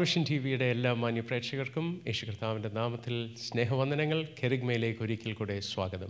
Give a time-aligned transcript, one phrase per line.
[0.00, 4.26] Vision T വിയുടെ എല്ലാ മാന്യപ്രേക്ഷകർക്കും യേശു കർത്താവിന്റെ നാമത്തിൽ സ്നേഹവന്ദനങ്ങൾ.
[4.42, 6.08] കെറിഗ്മയിലേക്ക് ഒരിക്കൽ കൂടെ സ്വാഗതം.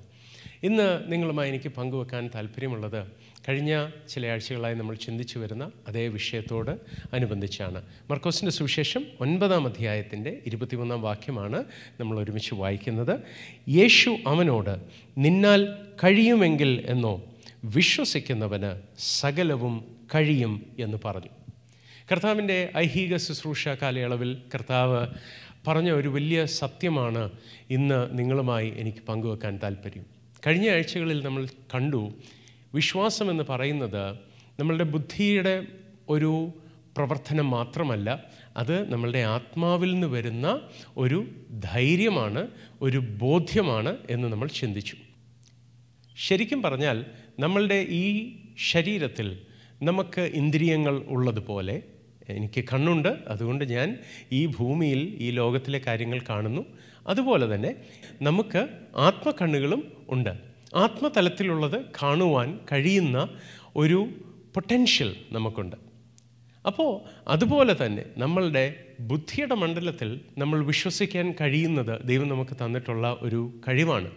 [0.63, 3.07] ഇന്ന് നിങ്ങളുമായി എനിക്ക് പങ്കുവെക്കാൻ താല്പര്യമുള്ളത്
[3.49, 6.71] കഴിഞ്ഞ ചില ആഴ്ചകളായി നമ്മൾ ചിന്തിച്ചു വരുന്ന അതേ വിഷയത്തോട്
[7.15, 7.83] അനുബന്ധിച്ചാണ്.
[8.11, 11.65] മർക്കോസിന്റെ സുവിശേഷം ഒൻപതാം അധ്യായത്തിന്റെ ഇരുപത്തിമൂന്നാം വാക്യമാണ്
[12.01, 13.21] നമ്മൾ ഒരുമിച്ച് വായിക്കുന്നത്.
[13.69, 14.81] യേശു അവനോട്
[15.19, 15.67] നിന്നാൽ
[16.05, 17.23] കഴിയുമെങ്കിൽ എന്നോ
[17.65, 21.40] വിശ്വസിക്കുന്നവന് സകലവും കഴിയും എന്ന് പറഞ്ഞു.
[22.11, 25.07] കർത്താവിന്റെ ഐഹിക ശുശ്രൂഷ കാലയളവിൽ കർത്താവ്
[25.67, 27.31] പറഞ്ഞ ഒരു വലിയ സത്യമാണ്
[27.71, 30.05] ഇന്ന് നിങ്ങളുമായി എനിക്ക് പങ്കുവെക്കാൻ താല്പര്യം
[30.47, 32.13] കഴിഞ്ഞ ആഴ്ചകളിൽ നമ്മൾ കണ്ടു
[32.75, 34.03] വിശ്വാസം എന്ന് പറയുന്നത്
[34.61, 35.67] നമ്മളുടെ ബുദ്ധിയുടെ
[36.09, 36.33] ഒരു
[36.97, 38.25] പ്രവർത്തനം മാത്രമല്ല
[38.57, 40.47] അത് നമ്മളുടെ ആത്മാവിൽ നിന്ന് വരുന്ന
[40.97, 41.19] ഒരു
[41.51, 42.49] ധൈര്യമാണ്
[42.81, 44.97] ഒരു ബോധ്യമാണ് എന്ന് നമ്മൾ ചിന്തിച്ചു.
[46.17, 47.05] ശരിക്കും പറഞ്ഞാൽ
[47.41, 48.05] നമ്മളുടെ ഈ
[48.71, 49.29] ശരീരത്തിൽ
[49.83, 51.83] നമുക്ക് ഇന്ദ്രിയങ്ങൾ ഉള്ളതുപോലെ
[52.31, 53.09] എനിക്ക് കണ്ണുണ്ട്.
[53.29, 53.99] അതുകൊണ്ട് ഞാൻ
[54.33, 56.67] ഈ ഭൂമിയിൽ ഈ ലോകത്തിലെ കാര്യങ്ങൾ കാണുന്നു.
[57.07, 57.75] അതുപോലെ തന്നെ
[58.23, 60.31] നമുക്ക് ആത്മകണ്ണുകളും ഉണ്ട്.
[60.75, 63.29] ആത്മതലത്തിലുള്ളത് കാണുവാൻ കഴിയുന്ന
[63.77, 64.09] ഒരു
[64.55, 65.77] പൊട്ടൻഷ്യൽ നമുക്കുണ്ട്.
[66.67, 74.11] അപ്പോൾ അതുപോലെ തന്നെ നമ്മളുടെ ബുദ്ധിയുടെ മണ്ഡലത്തിൽ നമ്മൾ വിശ്വസിക്കാൻ കഴിയുന്നത് ദൈവം നമുക്ക് തന്നിട്ടുള്ള ഒരു കഴിവാണ്.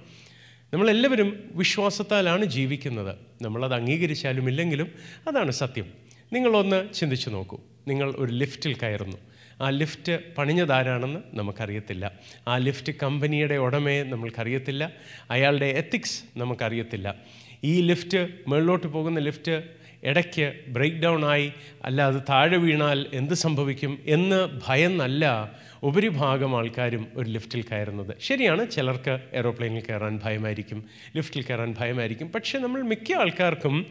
[0.74, 3.16] നമ്മളെല്ലാവരും വിശ്വാസത്താലാണ് ജീവിക്കുന്നത്.
[3.42, 4.88] നമ്മളത് അംഗീകരിച്ചാലും ഇല്ലെങ്കിലും
[5.28, 5.86] അതാണ് സത്യം.
[6.34, 7.58] നിങ്ങളൊന്ന് ചിന്തിച്ചു നോക്കൂ.
[7.88, 9.18] നിങ്ങൾ ഒരു ലിഫ്റ്റിൽ കയറുന്നു.
[9.62, 12.12] ആ ലിഫ്റ്റ് പണിഞ്ഞതാരാണെന്ന് നമുക്കറിയത്തില്ല.
[12.48, 14.92] ആ ലിഫ്റ്റ് കമ്പനിയുടെ ഉടമയെ നമ്മൾക്കറിയത്തില്ല.
[15.32, 17.16] അയാളുടെ എത്തിക്സ് നമുക്കറിയത്തില്ല.
[17.64, 19.64] ഈ ലിഫ്റ്റ് മുകളിലോട്ട് പോകുന്ന ലിഫ്റ്റ്
[20.04, 21.52] ഇടയ്ക്ക് ബ്രേക്ക് ഡൗൺ ആയി
[21.86, 25.52] അല്ല അത് താഴെ വീണാൽ എന്ത് സംഭവിക്കും എന്ന് ഭയന്നല്ല
[25.84, 28.16] ഉപരിഭാഗം ആൾക്കാരും ഒരു ലിഫ്റ്റിൽ കയറുന്നത്.
[28.22, 30.84] ശരിയാണ് ചിലർക്ക് എയ്റോപ്ലെയിനിൽ കയറാൻ ഭയമായിരിക്കും
[31.16, 32.32] ലിഫ്റ്റിൽ കയറാൻ ഭയമായിരിക്കും.
[32.32, 33.86] പക്ഷേ നമ്മൾ മിക്ക ആൾക്കാർക്കും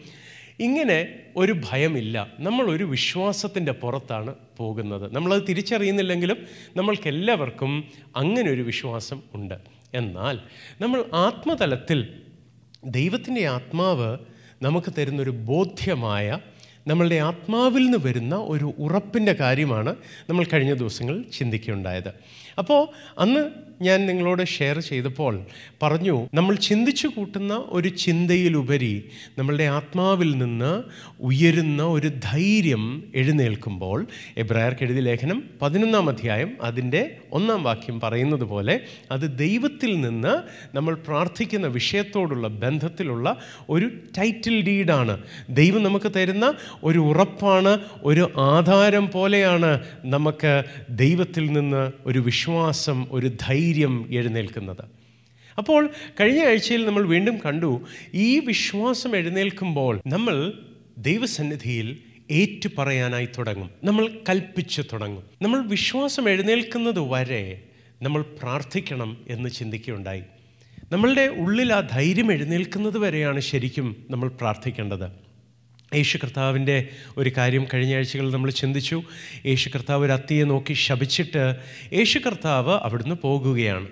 [0.61, 2.27] ഇങ്ങനെ ഒരു ഭയമില്ല.
[2.41, 5.15] നമ്മൾ ഒരു വിശ്വാസത്തിന്റെ പുറത്താണ് പോകുന്നത്.
[5.15, 6.37] നമ്മളത് തിരിച്ചറിയുന്നില്ലെങ്കിലും
[6.77, 7.85] നമ്മൾക്കെല്ലാവർക്കും
[8.17, 9.55] അങ്ങനെ ഒരു വിശ്വാസം ഉണ്ട്.
[9.95, 10.39] എന്നാൽ
[10.81, 12.23] നമ്മൾ ആത്മതലത്തിൽ
[12.85, 14.19] ദൈവത്തിന്റെ ആത്മാവ്
[14.63, 16.39] നമുക്ക് തരുന്നൊരു ബോധ്യമായ
[16.87, 19.97] നമ്മളുടെ ആത്മാവിൽ നിന്ന് വരുന്ന ഒരു ഉറപ്പിന്റെ കാര്യമാണ്
[20.31, 22.09] നമ്മൾ കഴിഞ്ഞ ദിവസങ്ങളിൽ ചിന്തിക്കുകയുണ്ടായത്.
[22.59, 22.89] അപ്പോൾ
[23.19, 25.35] അന്ന് ഞാൻ നിങ്ങളോട് ഷെയർ ചെയ്തപ്പോൾ
[25.83, 28.95] പറഞ്ഞു നമ്മൾ ചിന്തിച്ചു കൂട്ടുന്ന ഒരു ചിന്തയിലുപരി
[29.39, 30.73] നമ്മളുടെ ആത്മാവിൽ നിന്ന്
[31.21, 32.85] ഉയരുന്ന ഒരു ധൈര്യം
[33.15, 33.99] എഴുന്നേൽക്കുമ്പോൾ
[34.39, 37.03] എബ്രായർക്ക് എഴുതിയ ലേഖനം പതിനൊന്നാം അധ്യായം അതിന്റെ
[37.33, 38.81] ഒന്നാം വാക്യം പറയുന്നത് പോലെ
[39.13, 40.35] അത് ദൈവത്തിൽ നിന്ന്
[40.75, 43.37] നമ്മൾ പ്രാർത്ഥിക്കുന്ന വിഷയത്തോടുള്ള ബന്ധത്തിലുള്ള
[43.71, 43.87] ഒരു
[44.19, 45.17] ടൈറ്റിൽ ഡീഡാണ്
[45.51, 46.55] ദൈവം നമുക്ക് തരുന്ന
[46.85, 47.73] ഒരു ഉറപ്പാണ്
[48.03, 49.73] ഒരു ആധാരം പോലെയാണ്
[50.05, 50.53] നമുക്ക്
[50.91, 53.62] ദൈവത്തിൽ നിന്ന് ഒരു വിശ്വാസം ഒരു ധൈര്യം
[54.11, 54.85] എഴുന്നേൽക്കുന്നത്.
[55.59, 55.91] അപ്പോൾ
[56.21, 57.83] കഴിഞ്ഞ ആഴ്ചയിൽ നമ്മൾ വീണ്ടും കണ്ടു
[58.15, 60.53] ഈ വിശ്വാസം എഴുന്നേൽക്കുമ്പോൾ നമ്മൾ
[60.99, 61.99] ദൈവസന്നിധിയിൽ
[62.31, 63.71] ഏറ്റുപറയാനായി തുടങ്ങും.
[63.85, 65.23] നമ്മൾ കൽപ്പിച്ചു തുടങ്ങും.
[65.43, 67.63] നമ്മൾ വിശ്വാസം എഴുന്നേൽക്കുന്നത് വരെ
[68.03, 70.23] നമ്മൾ പ്രാർത്ഥിക്കണം എന്ന് ചിന്തിക്കുകയുണ്ടായി.
[70.93, 75.22] നമ്മളുടെ ഉള്ളിൽ ആ ധൈര്യം എഴുന്നേൽക്കുന്നത് വരെയാണ് ശരിക്കും നമ്മൾ പ്രാർത്ഥിക്കേണ്ടത്.
[75.95, 79.03] യേശു കർത്താവിന്റെ ഒരു കാര്യം കഴിഞ്ഞ ആഴ്ചകളിൽ നമ്മൾ ചിന്തിച്ചു.
[79.47, 81.57] യേശു കർത്താവ് ഒരു അത്തിയെ നോക്കി ശപിച്ചിട്ട്
[81.93, 83.87] യേശു കർത്താവ് അവിടുന്ന് പോകുകയാണ്.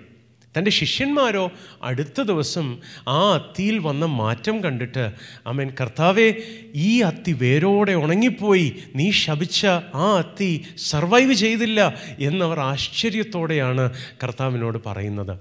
[0.57, 1.51] തന്റെ ശിഷ്യന്മാരോ
[1.83, 5.11] അടുത്ത ദിവസം ആ അത്തിയിൽ വന്ന മാറ്റം കണ്ടിട്ട്
[5.47, 6.33] അമൻ കർത്താവെ
[6.75, 8.75] ഈ അത്തി വേരോടെ ഉണങ്ങിപ്പോയി.
[8.95, 13.91] നീ ശപിച്ച ആ അത്തി സർവൈവ് ചെയ്തില്ല എന്നവർ ആശ്ചര്യത്തോടെയാണ്
[14.23, 15.37] കർത്താവിനോട് പറയുന്നത്.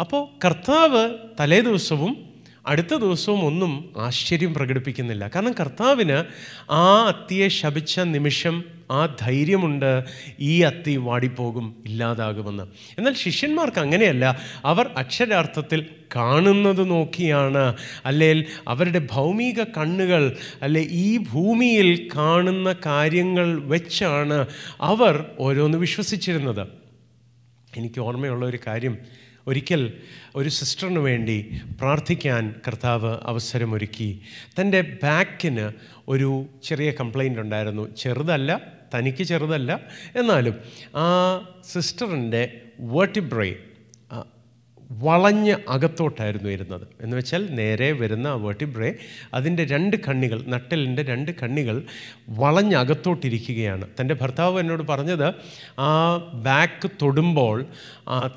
[0.00, 2.31] അപ്പോൾ കർത്താവ് തലേ ദിവസവും
[2.66, 5.30] അടുത്ത ദിവസവും ഒന്നും ആശ്ചര്യം പ്രകടിപ്പിക്കുന്നില്ല.
[5.34, 6.24] കാരണം കർത്താവിന്
[6.70, 10.04] ആ അത്തിയെ ശപിച്ച നിമിഷം ആ ധൈര്യമുണ്ട്
[10.40, 12.62] ഈ അത്തി വാടിപ്പോകും ഇല്ലാതാകുമെന്ന്.
[12.98, 14.40] എന്നാൽ ശിഷ്യന്മാർക്ക് അങ്ങനെയല്ല.
[14.64, 15.86] അവർ അക്ഷരാർത്ഥത്തിൽ
[16.16, 17.74] കാണുന്നത് നോക്കിയാണ്.
[18.04, 24.46] അല്ലെങ്കിൽ അവരുടെ ഭൗമിക കണ്ണുകൾ അല്ലെ ഈ ഭൂമിയിൽ കാണുന്ന കാര്യങ്ങൾ വെച്ചാണ്
[24.80, 26.81] അവർ ഓരോന്ന് വിശ്വസിച്ചിരുന്നത്.
[27.76, 28.98] എനിക്ക് ഓർമ്മയുള്ള ഒരു കാര്യം.
[29.46, 29.92] ഒരിക്കൽ
[30.36, 34.20] ഒരു സിസ്റ്ററിന് വേണ്ടി പ്രാർത്ഥിക്കാൻ കർത്താവ് അവസരമൊരുക്കി.
[34.60, 35.70] തന്റെ ബാക്കിന്
[36.08, 37.94] ഒരു ചെറിയ കംപ്ലൈന്റ് ഉണ്ടായിരുന്നു.
[37.94, 38.62] ചെറുതല്ല
[38.94, 39.80] തനിക്ക് ചെറുതല്ല.
[40.16, 40.54] എന്നാലും
[40.96, 41.04] ആ
[41.64, 43.54] സിസ്റ്ററിന്റെ വേർട്ടിബ്രേ
[45.00, 46.88] വളഞ്ഞ് അകത്തോട്ടായിരുന്നു ഇരുന്നത്.
[47.00, 48.94] എന്ന് വെച്ചാൽ നേരെ വരുന്ന വേർട്ടിബ്രേ
[49.34, 51.82] അതിന്റെ രണ്ട് കണ്ണികൾ നട്ടലിന്റെ രണ്ട് കണ്ണികൾ
[52.28, 53.86] വളഞ്ഞ് അകത്തോട്ടിരിക്കുകയാണ്.
[54.00, 55.34] തന്റെ ഭർത്താവ് എന്നോട് പറഞ്ഞത്
[55.78, 57.66] ആ ബാക്ക് തൊടുമ്പോൾ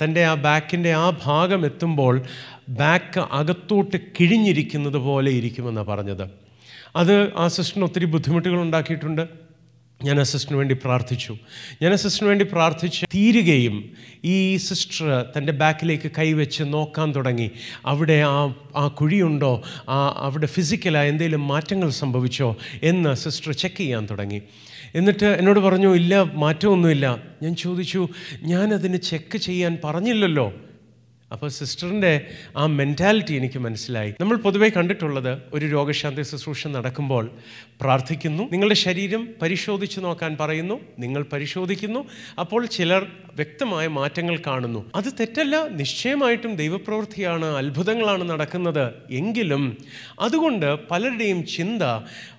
[0.03, 2.21] തന്റെ ആ ബാക്കിന്റെ ആ ഭാഗം എത്തുമ്പോൾ
[2.69, 6.29] ബാക്ക് അകത്തോട്ട് കിഴിഞ്ഞിരിക്കുന്നത് പോലെ ഇരിക്കുമെന്നാണ് പറഞ്ഞത്.
[6.95, 9.44] അത് ആ സിസ്റ്ററിന് ഒത്തിരി ബുദ്ധിമുട്ടുകൾ ഉണ്ടാക്കിയിട്ടുണ്ട്.
[10.03, 11.37] ഞാൻ ആ സിസ്റ്ററിന് വേണ്ടി പ്രാർത്ഥിച്ചു.
[11.81, 13.89] ഞാൻ ആ സിസ്റ്ററിന് വേണ്ടി പ്രാർത്ഥിച്ച് തീരുകയും
[14.25, 17.51] ഈ സിസ്റ്റർ തന്റെ ബാക്കിലേക്ക് കൈവച്ച് നോക്കാൻ തുടങ്ങി.
[17.85, 19.63] അവിടെ ആ ആ കുഴിയുണ്ടോ?
[19.89, 24.41] ആ അവിടെ ഫിസിക്കലായി എന്തെങ്കിലും മാറ്റങ്ങൾ സംഭവിച്ചോ എന്ന് സിസ്റ്റർ ചെക്ക് ചെയ്യാൻ തുടങ്ങി.
[24.95, 27.23] എന്നിട്ട് എന്നോട് പറഞ്ഞു ഇല്ല മാറ്റമൊന്നുമില്ല.
[27.43, 28.07] ഞാൻ ചോദിച്ചു
[28.41, 30.53] ഞാനതിന് ചെക്ക് ചെയ്യാൻ പറഞ്ഞില്ലല്ലോ.
[31.31, 32.27] അപ്പോൾ സിസ്റ്ററിന്റെ
[32.57, 34.13] ആ മെന്റാലിറ്റി എനിക്ക് മനസ്സിലായി.
[34.21, 37.31] നമ്മൾ പൊതുവേ കണ്ടിട്ടുള്ളത് ഒരു രോഗശാന്തി ശുശ്രൂഷ നടക്കുമ്പോൾ
[37.81, 38.43] പ്രാർത്ഥിക്കുന്നു.
[38.51, 40.79] നിങ്ങളുടെ ശരീരം പരിശോധിച്ച് നോക്കാൻ പറയുന്നു.
[40.99, 42.05] നിങ്ങൾ പരിശോധിക്കുന്നു.
[42.39, 44.91] അപ്പോൾ ചിലർ വ്യക്തമായ മാറ്റങ്ങൾ കാണുന്നു.
[44.95, 45.67] അത് തെറ്റല്ല.
[45.67, 48.93] നിശ്ചയമായിട്ടും ദൈവപ്രവൃത്തിയാണ് അത്ഭുതങ്ങളാണ് നടക്കുന്നത്.
[49.11, 49.77] എങ്കിലും
[50.19, 51.83] അതുകൊണ്ട് പലരുടെയും ചിന്ത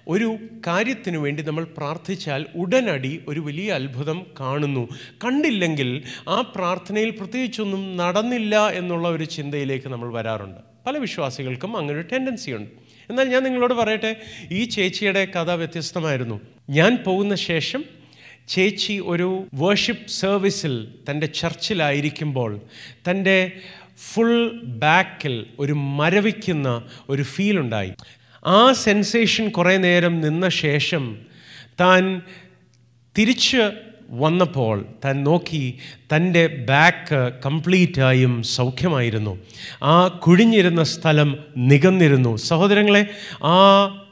[0.09, 4.89] ഒരു കാര്യത്തിനു വേണ്ടി നമ്മൾ പ്രാർത്ഥിച്ചാൽ ഉടനടി ഒരു വലിയ അത്ഭുതം കാണുന്നു.
[5.25, 10.61] കണ്ടില്ലെങ്കിൽ ആ പ്രാർത്ഥനയിൽ പ്രത്യേകിച്ചൊന്നും നടന്നില്ല എന്നുള്ള ഒരു ചിന്തയിലേക്ക് നമ്മൾ വരാറുണ്ട്.
[10.87, 12.71] പല വിശ്വാസികൾക്കും അങ്ങനെ ഒരു ടെൻഡൻസി ഉണ്ട്.
[13.11, 14.17] എന്നാൽ ഞാൻ നിങ്ങളോട് പറയട്ടെ
[14.53, 16.41] ഈ ചേച്ചിയുടെ കഥ വ്യത്യസ്തമായിരുന്നു.
[16.71, 17.85] ഞാൻ പോകുന്ന ശേഷം
[18.49, 22.61] ചേച്ചി ഒരു വേർഷിപ്പ് സർവീസിൽ തന്റെ ചർച്ചിലായിരിക്കുമ്പോൾ
[23.11, 23.53] തന്റെ
[24.13, 27.93] ഫുൾ ബാക്കിൽ ഒരു മരവിക്കുന്ന ഒരു ഫീൽ ഉണ്ടായി.
[28.47, 31.19] ആ സെൻസേഷൻ കുറേ നേരം നിന്ന ശേഷം
[31.81, 32.23] താൻ
[33.19, 35.79] തിരിച്ച് വന്നപ്പോൾ താൻ നോക്കി
[36.15, 39.39] തന്റെ ബാക്ക് കംപ്ലീറ്റായും സൗഖ്യമായിരുന്നു.
[39.83, 42.37] ആ കുഴിഞ്ഞിരുന്ന സ്ഥലം നികന്നിരുന്നു.
[42.37, 43.07] സഹോദരങ്ങളെ
[43.45, 43.57] ആ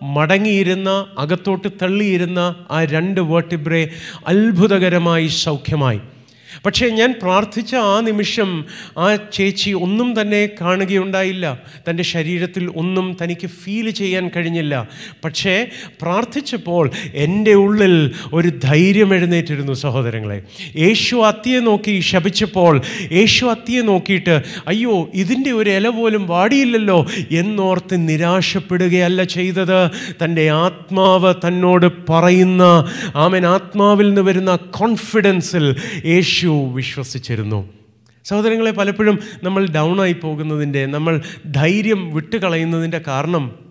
[0.03, 3.91] മടങ്ങിയിരുന്ന അകത്തോട്ട് തള്ളിയിരുന്ന ആ രണ്ട് വേർട്ടിബ്രെ
[4.27, 6.01] അത്ഭുതകരമായി സൗഖ്യമായി.
[6.67, 8.65] പക്ഷേ ഞാൻ പ്രാർത്ഥിച്ച ആ നിമിഷം
[8.99, 11.61] ആ ചേച്ചി ഒന്നും തന്നെ കാണുകയുണ്ടായില്ല.
[11.89, 14.89] തന്റെ ശരീരത്തിൽ ഒന്നും തനിക്ക് ഫീൽ ചെയ്യാൻ കഴിഞ്ഞില്ല.
[15.25, 15.67] പക്ഷേ
[16.03, 20.43] പ്രാർത്ഥിച്ചപ്പോൾ എന്റെ ഉള്ളിൽ ഒരു ധൈര്യം എഴുന്നേറ്റിരുന്നു സഹോദരങ്ങളെ.
[20.77, 22.83] യേശു അത്തിയെ നോക്കി ശപിച്ചപ്പോൾ
[23.13, 29.91] യേശു അത്തിയെ നോക്കിയിട്ട് അയ്യോ ഇതിന്റെ ഒരു ഇല പോലും വാടിയില്ലല്ലോ എന്നോർത്ത് നിരാശപ്പെടുകയല്ല ചെയ്തത്.
[30.25, 32.63] തന്റെ ആത്മാവ് തന്നോട് പറയുന്ന
[33.15, 35.77] ആമൻ ആത്മാവിൽ നിന്ന് വരുന്ന കോൺഫിഡൻസിൽ
[36.07, 37.69] യേശു വിശ്വസിച്ചിരുന്നു.
[38.25, 43.65] സഹോദരങ്ങളെ പലപ്പോഴും നമ്മൾ ഡൗൺ ആയി പോകുന്നതിന്റെ നമ്മൾ ധൈര്യം വിട്ടുകളയുന്നതിന്റെ കാരണം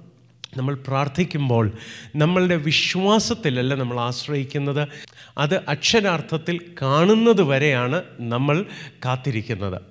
[0.58, 1.72] നമ്മൾ പ്രാർത്ഥിക്കുമ്പോൾ
[2.16, 4.88] നമ്മളുടെ വിശ്വാസത്തിലല്ല നമ്മൾ ആശ്രയിക്കുന്നത്.
[5.38, 8.66] അത് അക്ഷരാർത്ഥത്തിൽ കാണുന്നത് വരെയാണ് നമ്മൾ
[9.06, 9.82] കാത്തിരിക്കുന്നത്.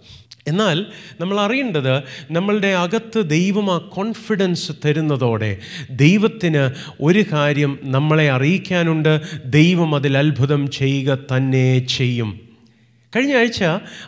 [0.46, 0.86] എന്നാൽ
[1.20, 1.96] നമ്മൾ അറിയേണ്ടത്
[2.30, 5.58] നമ്മളുടെ അകത്ത് ദൈവം ആ കോൺഫിഡൻസ് തരുന്നതോടെ
[5.90, 9.20] ദൈവത്തിന് ഒരു കാര്യം നമ്മളെ അറിയിക്കാനുണ്ട്.
[9.44, 12.51] ദൈവം അതിൽ അത്ഭുതം ചെയ്യുക തന്നെ ചെയ്യും.
[13.16, 13.64] കഴിഞ്ഞ ആഴ്ച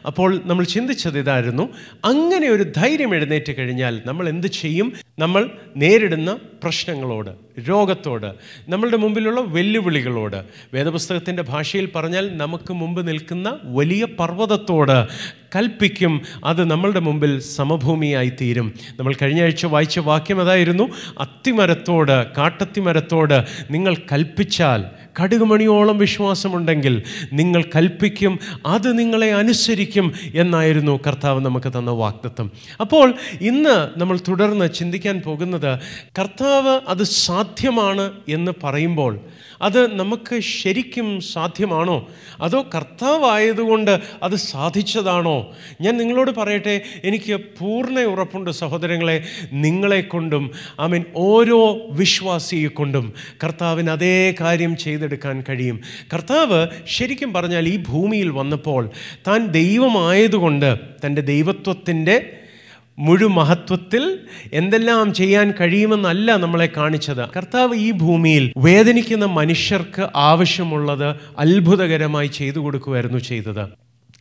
[0.06, 1.74] അപ്പോൾ നമ്മൾ ചിന്തിച്ചത് ഇതായിരുന്നു.
[2.04, 4.92] അങ്ങനെ ഒരു ധൈര്യം എഴുന്നേറ്റ് കഴിഞ്ഞാൽ നമ്മൾ എന്ത് ചെയ്യും?
[5.18, 7.43] നമ്മൾ നേരിടുന്ന പ്രശ്നങ്ങളോട്.
[7.58, 8.34] രോഗത്തോട്
[8.68, 10.44] നമ്മളുടെ മുമ്പിലുള്ള വെല്ലുവിളികളോട്.
[10.74, 15.08] വേദപുസ്തകത്തിന്റെ ഭാഷയിൽ പറഞ്ഞാൽ നമുക്ക് മുമ്പ് നിൽക്കുന്ന വലിയ പർവതത്തോട്
[15.56, 16.22] കൽപ്പിക്കും.
[16.44, 20.90] അത് നമ്മളുടെ മുമ്പിൽ സമഭൂമിയായി തീരും നമ്മൾ കഴിഞ്ഞ ആഴ്ച വായിച്ച വാക്യം അതായിരുന്നു
[21.20, 24.84] അത്തിമരത്തോട് കാട്ടത്തിമരത്തോട് നിങ്ങൾ കൽപ്പിച്ചാൽ
[25.22, 27.02] കടുകുമണിയോളം വിശ്വാസമുണ്ടെങ്കിൽ
[27.32, 35.20] നിങ്ങൾ കൽപ്പിക്കും അത് നിങ്ങളെ അനുസരിക്കും എന്നായിരുന്നു കർത്താവ് നമുക്ക് തന്ന വാക്തത്വം അപ്പോൾ ഇന്ന് നമ്മൾ തുടർന്ന് ചിന്തിക്കാൻ
[35.20, 35.78] പോകുന്നത്
[36.18, 37.02] കർത്താവ് അത്
[37.44, 39.20] സാധ്യമാണ് എന്ന് പറയുമ്പോൾ
[39.62, 42.08] അത് നമുക്ക് ശരിക്കും സാധ്യമാണോ?
[42.40, 45.52] അതോ കർത്താവായതുകൊണ്ട് അത് സാധിച്ചതാണോ?
[45.80, 50.50] ഞാൻ നിങ്ങളോട് പറയട്ടെ എനിക്ക് പൂർണ ഉറപ്പുണ്ട് സഹോദരങ്ങളെ നിങ്ങളെക്കൊണ്ടും
[50.80, 53.12] ഐ മീൻ ഓരോ വിശ്വാസിയെ കൊണ്ടും
[53.44, 55.80] കർത്താവിന് അതേ കാര്യം ചെയ്തെടുക്കാൻ കഴിയും.
[56.14, 58.90] കർത്താവ് ശരിക്കും പറഞ്ഞാൽ ഈ ഭൂമിയിൽ വന്നപ്പോൾ
[59.26, 60.76] താൻ ദൈവമായതുകൊണ്ട്
[61.06, 62.40] തന്റെ ദൈവത്വത്തിന്റെ
[62.98, 64.18] മുഴുമഹത്വത്തിൽ
[64.52, 67.28] എന്തെല്ലാം ചെയ്യാൻ കഴിയുമെന്നല്ല നമ്മളെ കാണിച്ചത്.
[67.36, 73.68] കർത്താവ് ഈ ഭൂമിയിൽ വേദനിക്കുന്ന മനുഷ്യർക്ക് ആവശ്യമുള്ളത് അത്ഭുതകരമായി ചെയ്തു കൊടുക്കുമായിരുന്നു ചെയ്തത്.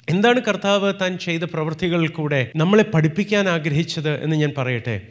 [0.10, 5.02] എന്താണ് കർത്താവ് താൻ ചെയ്ത പ്രവൃത്തികളിൽ കൂടെ നമ്മളെ പഠിപ്പിക്കാൻ ആഗ്രഹിച്ചത് എന്ന് ഞാൻ പറയട്ടെ?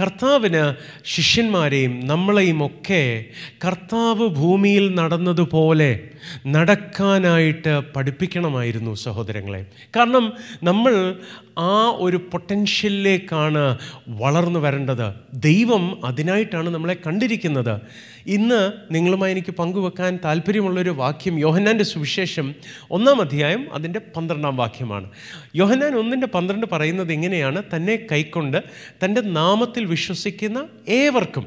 [0.00, 0.74] കർത്താവിന്
[1.04, 3.24] ശിഷ്യന്മാരെയും നമ്മളെയും ഒക്കെ
[3.66, 6.08] കർത്താവ് ഭൂമിയിൽ നടന്നതുപോലെ
[6.46, 9.66] നടക്കാനായിട്ട് പഠിപ്പിക്കണമായിരുന്നു സഹോദരങ്ങളെ.
[9.96, 10.32] കാരണം
[10.62, 11.20] നമ്മൾ
[11.58, 15.14] ആ ഒരു പൊട്ടൻഷ്യലിലേക്കാണ് വളർന്നു വരേണ്ടത്.
[15.34, 17.80] ദൈവം അതിനായിട്ടാണ് നമ്മളെ കണ്ടിരിക്കുന്നത്.
[18.26, 22.54] ഇന്ന് നിങ്ങളുമായി എനിക്ക് പങ്കുവെക്കാൻ താല്പര്യമുള്ളൊരു വാക്യം യോഹന്നാന്റെ സുവിശേഷം
[22.90, 25.10] ഒന്നാം അധ്യായം അതിന്റെ പന്ത്രണ്ടാം വാക്യമാണ്.
[25.56, 28.62] യോഹന്നാൻ ഒന്നിന്റെ പന്ത്രണ്ട് പറയുന്നത് എങ്ങനെയാണ് തന്നെ കൈക്കൊണ്ട്
[29.04, 31.46] തന്റെ നാമത്തിൽ വിശ്വസിക്കുന്ന ഏവർക്കും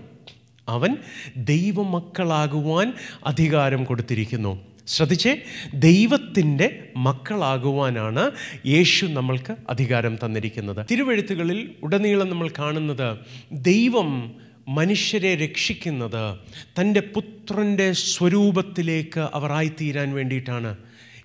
[0.67, 0.97] അവൻ
[1.37, 2.93] ദൈവമക്കളാകുവാൻ
[3.25, 4.61] അധികാരം കൊടുത്തിരിക്കുന്നു.
[4.87, 5.41] ശ്രദ്ധിച്ചേ
[5.73, 8.31] ദൈവത്തിന്റെ മക്കളാകുവാനാണ്
[8.65, 10.85] യേശു നമ്മൾക്ക് അധികാരം തന്നിരിക്കുന്നത്.
[10.91, 13.17] തിരുവഴുത്തുകളിൽ ഉടനീളം നമ്മൾ കാണുന്നത്
[13.51, 14.31] ദൈവം
[14.67, 16.35] മനുഷ്യരെ രക്ഷിക്കുന്നത്
[16.79, 20.75] തന്റെ പുത്രന്റെ സ്വരൂപത്തിലേക്ക് അവർ ആയിത്തീരാൻ വേണ്ടിയിട്ടാണ്.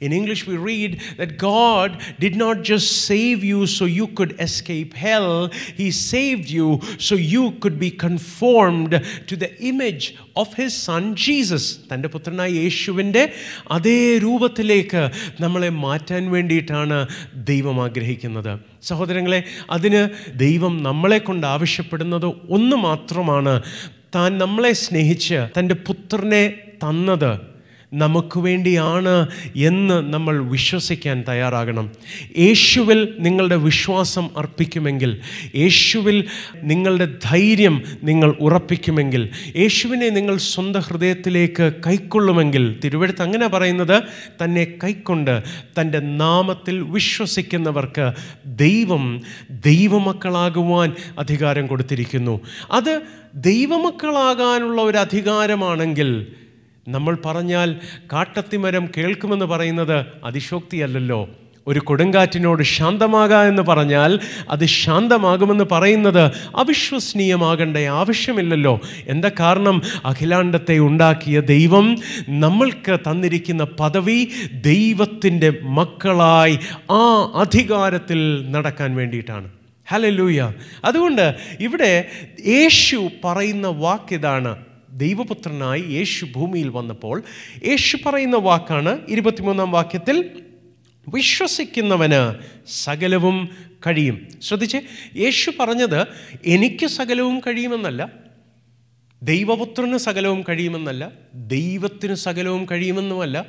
[0.02, 4.94] In English, we read that God did not just save you so you could escape
[4.96, 6.68] hell, He saved you
[7.00, 8.92] so you could be conformed
[9.28, 10.06] to the image
[10.36, 11.64] of His Son Jesus.
[11.90, 13.24] തൻ്റെ പുത്രനായ യേശുവിൻ്റെ
[13.78, 15.04] അതേ രൂപത്തിലേക്ക്
[15.40, 17.00] നമ്മളെ മാറ്റാൻ വേണ്ടിയിട്ടാണ്
[17.52, 18.54] ദൈവം ആഗ്രഹിക്കുന്നത്
[18.92, 19.42] സഹോദരങ്ങളെ
[19.78, 20.04] അതിന്
[20.46, 23.54] ദൈവം നമ്മളെ കൊണ്ട് ആവശ്യപ്പെടുന്നത് ഒന്ന് മാത്രമാണ്
[24.16, 26.44] താൻ നമ്മളെ സ്നേഹിച്ച് തൻ്റെ പുത്രനെ
[26.84, 27.32] തന്നത്
[27.93, 31.91] നമുക്ക് വേണ്ടിയാണ് എന്ന് നമ്മൾ വിശ്വസിക്കാൻ തയ്യാറാകണം.
[32.39, 35.21] യേശുവിൽ നിങ്ങളുടെ വിശ്വാസം അർപ്പിക്കുമെങ്കിൽ
[35.55, 36.25] യേശുവിൽ
[36.63, 44.03] നിങ്ങളുടെ ധൈര്യം നിങ്ങൾ ഉറപ്പിക്കുമെങ്കിൽ യേശുവിനെ നിങ്ങൾ സ്വന്തം ഹൃദയത്തിലേക്ക് കൈക്കൊള്ളുമെങ്കിൽ തിരുവഴുത്ത് അങ്ങനെ പറയുന്നത്
[44.45, 45.43] തന്നെ കൈക്കൊണ്ട്
[45.81, 48.13] തന്റെ നാമത്തിൽ വിശ്വസിക്കുന്നവർക്ക്
[48.47, 52.41] ദൈവം ദൈവമക്കളാകുവാൻ അധികാരം കൊടുത്തിരിക്കുന്നു.
[52.71, 53.03] അത്
[53.35, 56.27] ദൈവമക്കളാകാനുള്ള ഒരു അധികാരമാണെങ്കിൽ
[56.89, 57.77] നമ്മൾ പറഞ്ഞാൽ
[58.13, 61.29] കാട്ടത്തിമരം കേൾക്കുമെന്ന് പറയുന്നത് അതിശോക്തിയല്ലല്ലോ.
[61.67, 64.19] ഒരു കൊടുങ്കാറ്റിനോട് ശാന്തമാകാ എന്ന് പറഞ്ഞാൽ
[64.51, 66.23] അത് ശാന്തമാകുമെന്ന് പറയുന്നത്
[66.57, 68.81] അവിശ്വസനീയമാകേണ്ട ആവശ്യമില്ലല്ലോ.
[69.09, 69.83] എന്താ കാരണം?
[70.05, 71.97] അഖിലാണ്ടത്തെ ഉണ്ടാക്കിയ ദൈവം
[72.29, 76.59] നമ്മൾക്ക് തന്നിരിക്കുന്ന പദവി ദൈവത്തിന്റെ മക്കളായി
[76.91, 79.51] ആ അധികാരത്തിൽ നടക്കാൻ വേണ്ടിയിട്ടാണ്.
[79.89, 80.53] ഹലോ ലൂയ
[80.85, 82.09] അതുകൊണ്ട് ഇവിടെ
[82.47, 87.23] യേശു പറയുന്ന വാക്കിതാണ് ദൈവപുത്രനായി യേശു ഭൂമിയിൽ വന്നപ്പോൾ
[87.67, 90.31] യേശു പറയുന്ന വാക്കാണ് ഇരുപത്തിമൂന്നാം വാക്യത്തിൽ
[91.15, 92.35] വിശ്വസിക്കുന്നവന്
[92.67, 93.49] സകലവും
[93.87, 94.29] കഴിയും.
[94.43, 94.79] ശ്രദ്ധിച്ച്
[95.17, 96.07] യേശു പറഞ്ഞത്
[96.45, 98.13] എനിക്ക് സകലവും കഴിയുമെന്നല്ല
[99.23, 103.47] ദൈവപുത്രന് സകലവും കഴിയുമെന്നല്ല ദൈവത്തിന് സകലവും കഴിയുമെന്നുമല്ല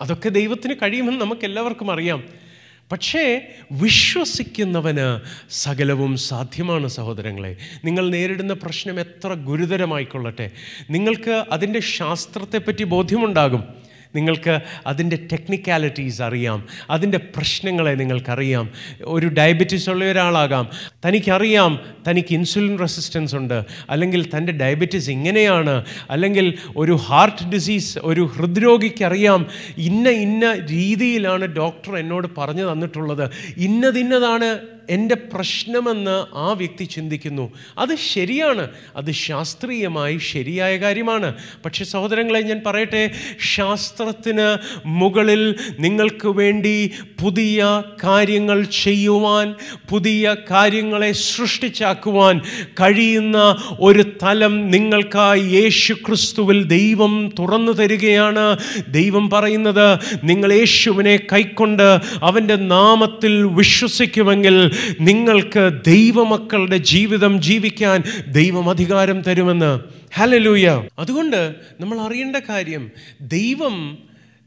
[0.00, 2.45] അതൊക്കെ ദൈവത്തിന് കഴിയുമെന്ന് നമുക്ക് എല്ലാവർക്കും അറിയാം.
[2.92, 7.56] പക്ഷേ വിശ്വസിക്കുന്നവന് സകലവും സാധ്യമാണ് സഹോദരങ്ങളെ.
[7.84, 10.50] നിങ്ങൾ നേരിടുന്ന പ്രശ്നം എത്ര ഗുരുതരമായിക്കൊള്ളട്ടെ.
[10.90, 13.85] നിങ്ങൾക്ക് അതിന്റെ ശാസ്ത്രത്തെപ്പറ്റി ബോധ്യമുണ്ടാകും.
[14.14, 16.66] നിങ്ങൾക്ക് അതിന്റെ ടെക്നിക്കാലിറ്റീസ് അറിയാം.
[16.90, 18.70] അതിന്റെ പ്രശ്നങ്ങളെ നിങ്ങൾക്കറിയാം.
[19.02, 20.68] ഒരു ഡയബറ്റീസ് ഉള്ള ഒരാളാകാം.
[21.04, 23.64] തനിക്കറിയാം തനിക്ക് ഇൻസുലിൻ റെസിസ്റ്റൻസ് ഉണ്ട്.
[23.90, 25.84] അല്ലെങ്കിൽ തന്റെ ഡയബറ്റീസ് ഇങ്ങനെയാണ്.
[26.10, 29.46] അല്ലെങ്കിൽ ഒരു ഹാർട്ട് ഡിസീസ് ഒരു ഹൃദ്രോഗിക്ക് അറിയാം
[29.78, 33.30] ഇന്ന ഇന്ന രീതിയിലാണ് ഡോക്ടർ എന്നോട് പറഞ്ഞു തന്നിട്ടുള്ളത്.
[33.56, 34.58] ഇന്നതിന്നതാണ്
[34.90, 37.52] എന്റെ പ്രശ്നമെന്ന് ആ വ്യക്തി ചിന്തിക്കുന്നു.
[37.78, 38.68] അത് ശരിയാണ്.
[38.96, 41.34] അത് ശാസ്ത്രീയമായി ശരിയായ കാര്യമാണ്.
[41.64, 43.10] പക്ഷേ സഹോദരങ്ങളെ ഞാൻ പറയട്ടെ
[43.54, 49.54] ശാസ്ത്രത്തിന് മുകളിൽ നിങ്ങൾക്ക് വേണ്ടി പുതിയ കാര്യങ്ങൾ ചെയ്യുവാൻ
[49.88, 52.40] പുതിയ കാര്യങ്ങളെ സൃഷ്ടിച്ചാക്കുവാൻ
[52.80, 58.56] കഴിയുന്ന ഒരു തലം നിങ്ങൾക്കായി യേശു ക്രിസ്തുവിൽ ദൈവം തുറന്നു തരികയാണ്.
[58.88, 69.80] ദൈവം പറയുന്നത് നിങ്ങൾ യേശുവിനെ കൈക്കൊണ്ട് അവന്റെ നാമത്തിൽ വിശ്വസിക്കുമെങ്കിൽ നിങ്ങൾക്ക് ദൈവമക്കളുടെ ജീവിതം ജീവിക്കാൻ ദൈവം അധികാരം തരുമെന്ന്.
[70.14, 72.90] ഹലലൂയ അതുകൊണ്ട് നമ്മൾ അറിയേണ്ട കാര്യം
[73.20, 73.98] ദൈവം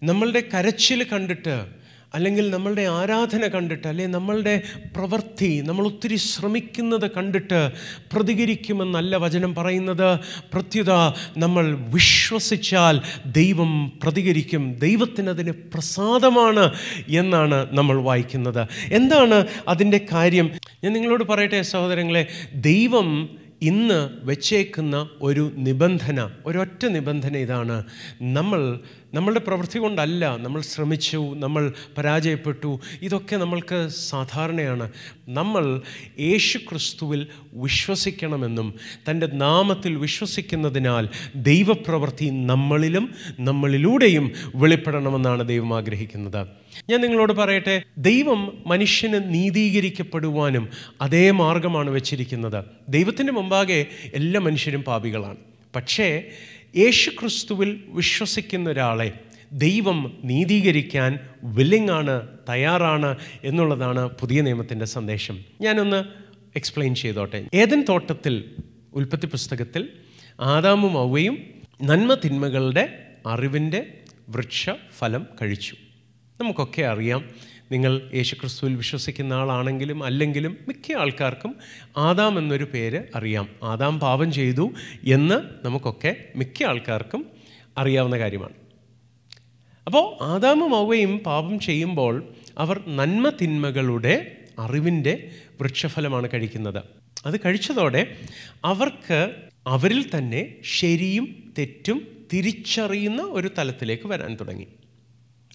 [0.04, 1.79] നമ്മളുടെ കരച്ചിൽ കണ്ടിട്ട്
[2.14, 4.62] അല്ലെങ്കിൽ നമ്മളുടെ ആരാധന കണ്ടിട്ട് അല്ലെങ്കിൽ നമ്മളുടെ
[4.96, 7.72] പ്രവൃത്തി നമ്മൾ ഒത്തിരി ശ്രമിക്കുന്നത് കണ്ടിട്ട്
[8.16, 10.20] പ്രതികരിക്കുമെന്നല്ല വചനം പറയുന്നത്.
[10.54, 10.92] പ്രത്യുത
[11.38, 16.74] നമ്മൾ വിശ്വസിച്ചാൽ ദൈവം പ്രതികരിക്കും ദൈവത്തിനതിന് പ്രസാദമാണ്
[17.10, 18.68] എന്നാണ് നമ്മൾ വായിക്കുന്നത്.
[18.92, 20.52] എന്താണ് അതിന്റെ കാര്യം?
[20.84, 23.30] ഞാൻ നിങ്ങളോട് പറയട്ടെ സഹോദരങ്ങളെ ദൈവം
[23.62, 27.84] ഇന്ന് വെച്ചേക്കുന്ന ഒരു നിബന്ധന ഒരൊറ്റ നിബന്ധന ഇതാണ്.
[28.22, 28.80] നമ്മൾ
[29.14, 30.38] നമ്മളുടെ പ്രവൃത്തി കൊണ്ടല്ല.
[30.38, 32.80] നമ്മൾ ശ്രമിച്ചു നമ്മൾ പരാജയപ്പെട്ടു.
[33.02, 34.90] ഇതൊക്കെ നമ്മൾക്ക് സാധാരണയാണ്.
[35.30, 35.82] നമ്മൾ
[36.20, 38.74] യേശു ക്രിസ്തുവിൽ വിശ്വസിക്കണമെന്നും
[39.10, 46.48] തന്റെ നാമത്തിൽ വിശ്വസിക്കുന്നതിനാൽ ദൈവപ്രവൃത്തി നമ്മളിലും നമ്മളിലൂടെയും വെളിപ്പെടണമെന്നാണ് ദൈവം ആഗ്രഹിക്കുന്നത്.
[46.90, 50.70] ഞാൻ നിങ്ങളോട് പറയട്ടെ ദൈവം മനുഷ്യന് നീതീകരിക്കപ്പെടുവാനും
[51.02, 52.64] അതേ മാർഗമാണ് വെച്ചിരിക്കുന്നത്.
[52.90, 55.38] ദൈവത്തിന്റെ മുമ്പാകെ എല്ലാ മനുഷ്യരും പാപികളാണ്.
[55.76, 56.24] പക്ഷേ
[56.76, 59.14] യേശു ക്രിസ്തുവിൽ വിശ്വസിക്കുന്ന ഒരാളെ
[59.52, 65.40] ദൈവം നീതീകരിക്കാൻ വില്ലിംഗ് ആണ് തയ്യാറാണ് എന്നുള്ളതാണ് പുതിയ നിയമത്തിന്റെ സന്ദേശം.
[65.62, 66.04] ഞാനൊന്ന്
[66.56, 67.48] എക്സ്പ്ലെയിൻ ചെയ്തോട്ടെ.
[67.54, 68.56] ഏതൻ തോട്ടത്തിൽ
[68.94, 69.90] ഉൽപ്പത്തി പുസ്തകത്തിൽ
[70.40, 71.44] ആദാമും ഔവയും
[71.84, 73.98] നന്മ തിന്മകളുടെ അറിവിന്റെ
[74.30, 75.76] വൃക്ഷ ഫലം കഴിച്ചു.
[76.42, 77.30] നമുക്കൊക്കെ അറിയാം
[77.72, 81.56] നിങ്ങൾ യേശുക്രിസ്തുവിൽ വിശ്വസിക്കുന്ന ആളാണെങ്കിലും അല്ലെങ്കിലും മിക്ക ആൾക്കാർക്കും
[81.98, 83.50] ആദാം എന്നൊരു പേര് അറിയാം.
[83.64, 84.72] ആദാം പാപം ചെയ്തു
[85.08, 87.26] എന്ന് നമുക്കൊക്കെ മിക്ക ആൾക്കാർക്കും
[87.78, 88.54] അറിയാവുന്ന കാര്യമാണ്.
[89.86, 96.84] അപ്പോൾ ആദാമും അവയും പാപം ചെയ്യുമ്പോൾ അവർ നന്മ തിന്മകളുടെ അറിവിന്റെ വൃക്ഷഫലമാണ് കഴിക്കുന്നത്.
[97.26, 98.18] അത് കഴിച്ചതോടെ
[98.66, 99.36] അവർക്ക്
[99.68, 104.68] അവരിൽ തന്നെ ശരിയും തെറ്റും തിരിച്ചറിയുന്ന ഒരു തലത്തിലേക്ക് വരാൻ തുടങ്ങി.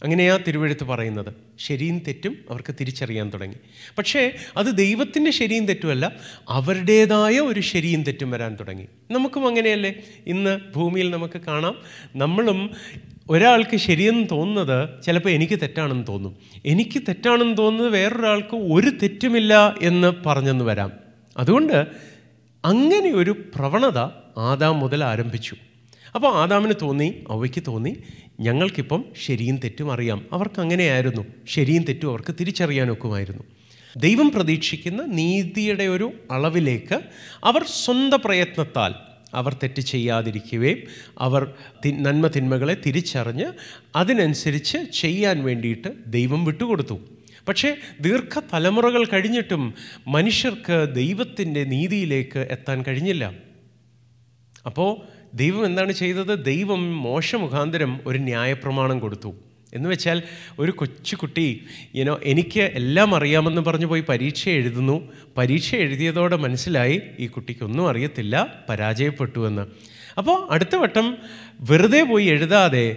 [0.05, 1.35] അങ്ങനെയാ തിരുവഴുത്ത് പറയുന്നത്.
[1.59, 3.57] ശരിയും തെറ്റും അവർക്ക് തിരിച്ചറിയാൻ തുടങ്ങി.
[3.99, 6.13] പക്ഷേ അത് ദൈവത്തിന്റെ ശരിയും തെറ്റുമല്ല
[6.49, 8.87] അവരുടേതായ ഒരു ശരിയും തെറ്റും വരാൻ തുടങ്ങി.
[9.11, 9.95] നമുക്കും അങ്ങനെയല്ലേ?
[10.27, 11.79] ഇന്ന് ഭൂമിയിൽ നമുക്ക് കാണാം
[12.17, 12.71] നമ്മളും
[13.31, 16.37] ഒരാൾക്ക് ശരിയെന്ന് തോന്നുന്നത് ചിലപ്പോൾ എനിക്ക് തെറ്റാണെന്ന് തോന്നും.
[16.67, 20.93] എനിക്ക് തെറ്റാണെന്ന് തോന്നുന്നത് വേറൊരാൾക്ക് ഒരു തെറ്റുമില്ല എന്ന് പറഞ്ഞെന്ന് വരാം.
[21.37, 21.87] അതുകൊണ്ട്
[22.65, 23.99] അങ്ങനെ ഒരു പ്രവണത
[24.39, 25.57] ആദാം മുതൽ ആരംഭിച്ചു.
[26.15, 27.97] അപ്പോൾ ആദാമിന് തോന്നി അവയ്ക്ക് തോന്നി
[28.41, 30.27] ഞങ്ങൾക്കിപ്പം ശരിയും തെറ്റും അറിയാം.
[30.33, 31.27] അവർക്ക് അങ്ങനെയായിരുന്നു.
[31.49, 33.43] ശരിയും തെറ്റും അവർക്ക് തിരിച്ചറിയാനൊക്കുമായിരുന്നു.
[33.97, 37.01] ദൈവം പ്രതീക്ഷിക്കുന്ന നീതിയുടെ ഒരു അളവിലേക്ക്
[37.45, 38.95] അവർ സ്വന്തം പ്രയത്നത്താൽ
[39.35, 40.79] അവർ തെറ്റ് ചെയ്യാതിരിക്കുകയും
[41.19, 41.55] അവർ
[41.87, 43.53] നന്മ തിന്മകളെ തിരിച്ചറിഞ്ഞ്
[43.97, 47.01] അതിനനുസരിച്ച് ചെയ്യാൻ വേണ്ടിയിട്ട് ദൈവം വിട്ടുകൊടുത്തു.
[47.49, 49.75] പക്ഷേ ദീർഘ തലമുറകൾ കഴിഞ്ഞിട്ടും
[50.07, 53.33] മനുഷ്യർക്ക് ദൈവത്തിന്റെ നീതിയിലേക്ക് എത്താൻ കഴിഞ്ഞില്ല.
[54.67, 56.45] അപ്പോൾ ദൈവം എന്താണ് ചെയ്തത്?
[56.45, 59.35] ദൈവം മോശ മുഖാന്തരം ഒരു ന്യായപ്രമാണം കൊടുത്തു.
[59.75, 60.23] എന്ന് വെച്ചാൽ
[60.59, 61.65] ഒരു കൊച്ചുകുട്ടി
[61.97, 65.13] യുനോ എനിക്ക് എല്ലാം അറിയാമെന്ന് പറഞ്ഞു പോയി പരീക്ഷ എഴുതുന്നു.
[65.37, 69.67] പരീക്ഷ എഴുതിയതോടെ മനസ്സിലായി ഈ കുട്ടിക്കൊന്നും അറിയത്തില്ല പരാജയപ്പെട്ടു എന്ന്.
[70.19, 71.19] അപ്പോൾ അടുത്ത വട്ടം
[71.61, 72.97] വെറുതെ പോയി എഴുതാതെ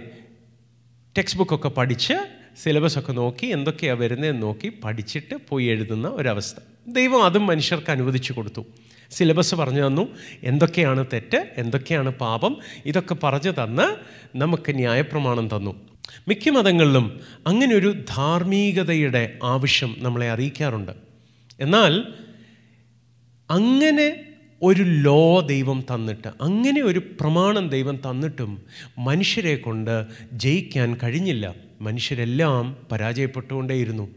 [1.18, 2.14] ടെക്സ്റ്റ് ബുക്കൊക്കെ പഠിച്ച്
[2.62, 6.56] സിലബസ് ഒക്കെ നോക്കി എന്തൊക്കെയാണ് വരുന്നതെന്ന് നോക്കി പഠിച്ചിട്ട് പോയി എഴുതുന്ന ഒരവസ്ഥ.
[6.88, 8.66] ദൈവം അതും മനുഷ്യർക്ക് അനുവദിച്ചു കൊടുത്തു.
[9.10, 10.08] സിലബസ് പറഞ്ഞു തന്നു.
[10.42, 13.96] എന്തൊക്കെയാണ് തെറ്റ് എന്തൊക്കെയാണ് പാപം ഇതൊക്കെ പറഞ്ഞു തന്ന്
[14.36, 15.88] നമുക്ക് ന്യായപ്രമാണം തന്നു.
[16.28, 20.92] മിക്ക മതങ്ങളിലും അങ്ങനെ ഒരു ധാർമ്മികതയുടെ ആവശ്യം നമ്മളെ അറിയിക്കാറുണ്ട്.
[21.60, 22.04] എന്നാൽ
[23.50, 24.24] അങ്ങനെ
[24.62, 28.62] ഒരു ലോ ദൈവം തന്നിട്ട് അങ്ങനെ ഒരു പ്രമാണം ദൈവം തന്നിട്ടും
[28.98, 31.54] മനുഷ്യരെ കൊണ്ട് ജയിക്കാൻ കഴിഞ്ഞില്ല.
[31.80, 34.08] മനുഷ്യരെല്ലാം പരാജയപ്പെട്ടുകൊണ്ടേയിരുന്നു.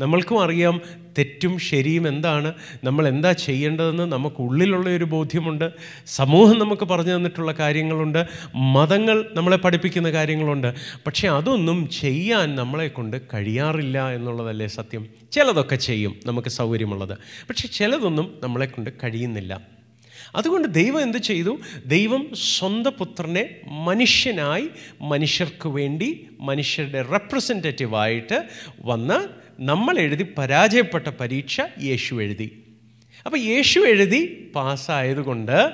[0.00, 0.80] നമ്മൾക്കും അറിയാം
[1.18, 2.54] തെറ്റും ശരിയും എന്താണ്?
[2.84, 5.70] നമ്മൾ എന്താ ചെയ്യേണ്ടതെന്ന് നമുക്ക് ഉള്ളിലുള്ള ഒരു ബോധ്യമുണ്ട്.
[6.06, 8.26] സമൂഹം നമുക്ക് പറഞ്ഞു തന്നിട്ടുള്ള കാര്യങ്ങളുണ്ട്.
[8.54, 10.74] മതങ്ങൾ നമ്മളെ പഠിപ്പിക്കുന്ന കാര്യങ്ങളുണ്ട്.
[11.06, 15.08] പക്ഷേ അതൊന്നും ചെയ്യാൻ നമ്മളെ കൊണ്ട് കഴിയാറില്ല എന്നുള്ളതല്ലേ സത്യം?
[15.32, 17.18] ചിലതൊക്കെ ചെയ്യും നമുക്ക് സൗകര്യമുള്ളത്.
[17.24, 19.80] പക്ഷേ ചിലതൊന്നും നമ്മളെ കൊണ്ട് കഴിയുന്നില്ല.
[20.36, 21.58] അതുകൊണ്ട് ദൈവം എന്ത് ചെയ്തു?
[21.86, 24.68] ദൈവം സ്വന്തം പുത്രനെ മനുഷ്യനായി
[25.02, 28.44] മനുഷ്യർക്ക് വേണ്ടി മനുഷ്യരുടെ റെപ്രസെന്റേറ്റീവായിട്ട്
[28.84, 32.62] വന്ന് നമ്മൾ എഴുതി പരാജയപ്പെട്ട പരീക്ഷ യേശു എഴുതി.
[33.26, 35.70] അപ്പോൾ യേശു എഴുതി പാസ്സായതുകൊണ്ട്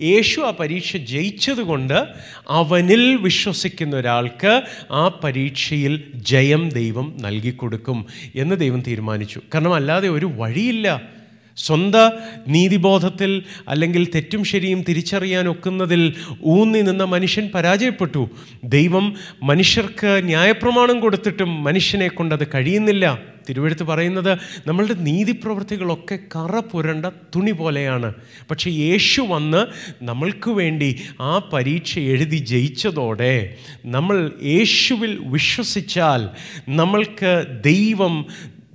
[0.00, 2.06] യേശു ആ പരീക്ഷ ജയിച്ചതുകൊണ്ട്
[2.48, 9.40] അവനിൽ വിശ്വസിക്കുന്ന ഒരാൾക്ക് ആ പരീക്ഷയിൽ ജയം ദൈവം നൽകിക്കൊടുക്കും എന്ന് ദൈവം തീരുമാനിച്ചു.
[9.54, 11.15] കാരണം അല്ലാതെ ഒരു വഴിയില്ല.
[11.56, 12.10] സ്വന്തം
[12.48, 18.30] നീതിബോധത്തിൽ അല്ലെങ്കിൽ തെറ്റും ശരിയും തിരിച്ചറിയാൻ ഒക്കുന്നതിൽ ഊന്നി നിന്ന മനുഷ്യൻ പരാജയപ്പെട്ടു.
[18.64, 23.36] ദൈവം മനുഷ്യർക്ക് ന്യായപ്രമാണം കൊടുത്തിട്ടും മനുഷ്യനെ കൊണ്ടത് കഴിയുന്നില്ല.
[23.48, 28.14] തിരുവഴുത്ത് പറയുന്നത് നമ്മളുടെ നീതിപ്രവൃത്തികളൊക്കെ കറ പുരണ്ട തുണി പോലെയാണ്.
[28.50, 29.66] പക്ഷേ യേശു വന്ന്
[30.04, 33.54] നമ്മൾക്ക് വേണ്ടി ആ പരീക്ഷ എഴുതി ജയിച്ചതോടെ
[33.84, 36.28] നമ്മൾ യേശുവിൽ വിശ്വസിച്ചാൽ
[36.68, 38.26] നമ്മൾക്ക് ദൈവം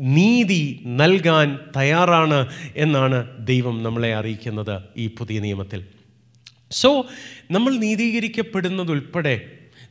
[0.02, 5.86] നീതി നൽകാൻ തയ്യാറാണ് എന്നാണ് ദൈവം നമ്മളെ അറിയിക്കുന്നത് ഈ പുതിയ നിയമത്തിൽ.
[6.72, 7.06] സോ
[7.52, 9.42] നമ്മൾ നീതീകരിക്കപ്പെടുന്നതുൾപ്പെടെ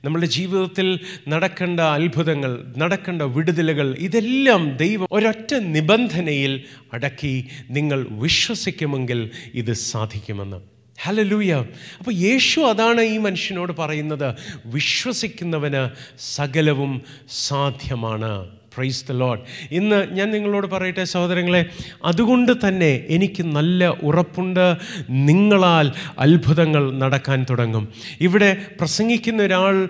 [0.04, 10.60] നമ്മുടെ ജീവിതത്തിൽ നടക്കേണ്ട അത്ഭുതങ്ങൾ നടക്കേണ്ട വിടുതലുകൾ ഇതെല്ലാം ദൈവം ഒരൊറ്റ നിബന്ധനയിൽ അടക്കി നിങ്ങൾ വിശ്വസിക്കുമെങ്കിൽ ഇത് സാധിക്കുമെന്ന്.
[11.02, 11.52] ഹലലൂയ
[11.98, 14.34] അപ്പോൾ യേശു അതാണ് ഈ മനുഷ്യനോട് പറയുന്നത്
[14.66, 18.59] വിശ്വസിക്കുന്നവന് സകലവും സാധ്യമാണ്.
[18.74, 21.66] പ്രൈസ് ദ ലോഡ് ഇന്ന് ഞാൻ നിങ്ങളോട് പറയട്ടെ സഹോദരങ്ങളെ
[22.04, 24.76] അതുകൊണ്ട് തന്നെ എനിക്ക് നല്ല ഉറപ്പുണ്ട്
[25.10, 27.88] നിങ്ങളാൽ അത്ഭുതങ്ങൾ നടക്കാൻ തുടങ്ങും.
[28.20, 29.88] ഇവിടെ പ്രസംഗിക്കുന്ന ഒരാൾ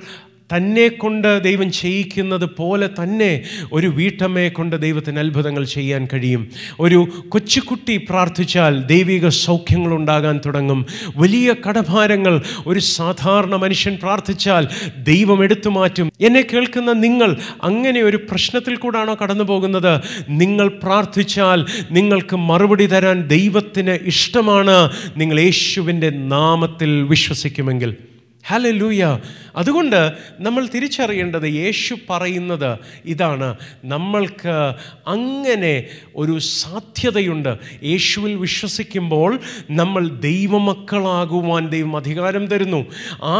[0.56, 6.50] തന്നെ കൊണ്ട് ദൈവം ചെയ്യിക്കുന്നത് പോലെ തന്നെ ഒരു വീട്ടമ്മയെ കൊണ്ട് ദൈവത്തിന് അത്ഭുതങ്ങൾ ചെയ്യാൻ കഴിയും.
[6.80, 10.86] ഒരു കൊച്ചുകുട്ടി പ്രാർത്ഥിച്ചാൽ ദൈവിക സൗഖ്യങ്ങൾ ഉണ്ടാകാൻ തുടങ്ങും.
[11.16, 16.12] വലിയ കടഭാരങ്ങൾ ഒരു സാധാരണ മനുഷ്യൻ പ്രാർത്ഥിച്ചാൽ ദൈവം എടുത്തു മാറ്റും.
[16.20, 23.98] എന്നെ കേൾക്കുന്ന നിങ്ങൾ അങ്ങനെ ഒരു പ്രശ്നത്തിൽ കൂടാണോ കടന്നു പോകുന്നത് നിങ്ങൾ പ്രാർത്ഥിച്ചാൽ നിങ്ങൾക്ക് മറുപടി തരാൻ ദൈവത്തിന്
[24.04, 24.90] ഇഷ്ടമാണ്.
[25.16, 28.09] നിങ്ങൾ യേശുവിന്റെ നാമത്തിൽ വിശ്വസിക്കുമെങ്കിൽ.
[28.46, 29.18] ഹലലൂയ
[29.56, 33.56] അതുകൊണ്ട് നമ്മൾ തിരിച്ചറിയേണ്ടത് യേശു പറയുന്നത് ഇതാണ്.
[33.84, 34.74] നമ്മൾക്ക്
[35.06, 37.56] അങ്ങനെ ഒരു സാധ്യതയുണ്ട്.
[37.84, 42.86] യേശുവിൽ വിശ്വസിക്കുമ്പോൾ നമ്മൾ ദൈവമക്കളാകുവാൻ ദൈവം അധികാരം തരുന്നു.
[43.22, 43.36] ആ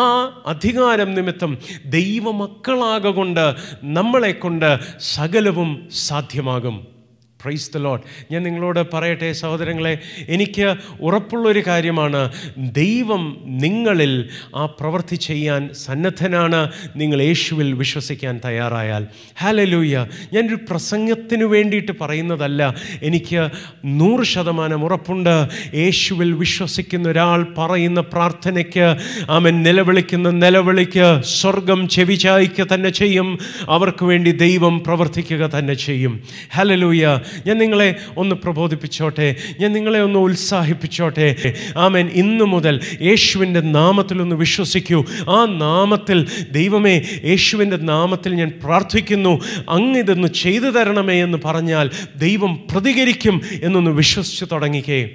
[0.46, 6.99] അധികാരം നിമിത്തം ദൈവമക്കളാകൊണ്ട് നമ്മളെക്കൊണ്ട് സകലവും സാധ്യമാകും.
[7.42, 8.00] പ്രൈസ് ദ ലോഡ്
[8.32, 9.98] ഞാൻ നിങ്ങളോട് പറയട്ടെ സഹോദരങ്ങളെ
[10.28, 12.32] എനിക്ക് ഉറപ്പുള്ളൊരു കാര്യമാണ്.
[12.56, 16.70] ദൈവം നിങ്ങളിൽ ആ പ്രവൃത്തി ചെയ്യാൻ സന്നദ്ധനാണ്.
[16.96, 19.06] നിങ്ങൾ യേശുവിൽ വിശ്വസിക്കാൻ തയ്യാറായാൽ.
[19.38, 22.74] ഹാലലൂയ ഞാനൊരു പ്രസംഗത്തിന് വേണ്ടിയിട്ട് പറയുന്നതല്ല.
[23.02, 23.48] എനിക്ക്
[23.84, 25.48] നൂറ് ശതമാനം ഉറപ്പുണ്ട്.
[25.74, 28.96] യേശുവിൽ വിശ്വസിക്കുന്ന ഒരാൾ പറയുന്ന പ്രാർത്ഥനയ്ക്ക്
[29.30, 33.38] അവൻ നിലവിളിക്കുന്ന നിലവിളിക്ക് സ്വർഗം ചെവിചായിക്കുക തന്നെ ചെയ്യും.
[33.68, 36.22] അവർക്ക് വേണ്ടി ദൈവം പ്രവർത്തിക്കുക തന്നെ ചെയ്യും.
[36.52, 39.36] ഹലലൂയ ഞാൻ നിങ്ങളെ ഒന്ന് പ്രബോധിപ്പിച്ചോട്ടെ.
[39.60, 41.54] ഞാൻ നിങ്ങളെ ഒന്ന് ഉത്സാഹിപ്പിച്ചോട്ടെ.
[41.76, 42.08] ആമേൻ.
[42.12, 45.04] ഇന്നു മുതൽ യേശുവിന്റെ നാമത്തിലൊന്ന് വിശ്വസിക്കൂ.
[45.28, 49.40] ആ നാമത്തിൽ ദൈവമേ യേശുവിന്റെ നാമത്തിൽ ഞാൻ പ്രാർത്ഥിക്കുന്നു.
[49.68, 55.10] അങ്ങ് ഇതൊന്ന് ചെയ്തു തരണമേ എന്ന് പറഞ്ഞാൽ ദൈവം പ്രതികരിക്കും എന്നൊന്ന് വിശ്വസിച്ച് തുടങ്ങിക്കേ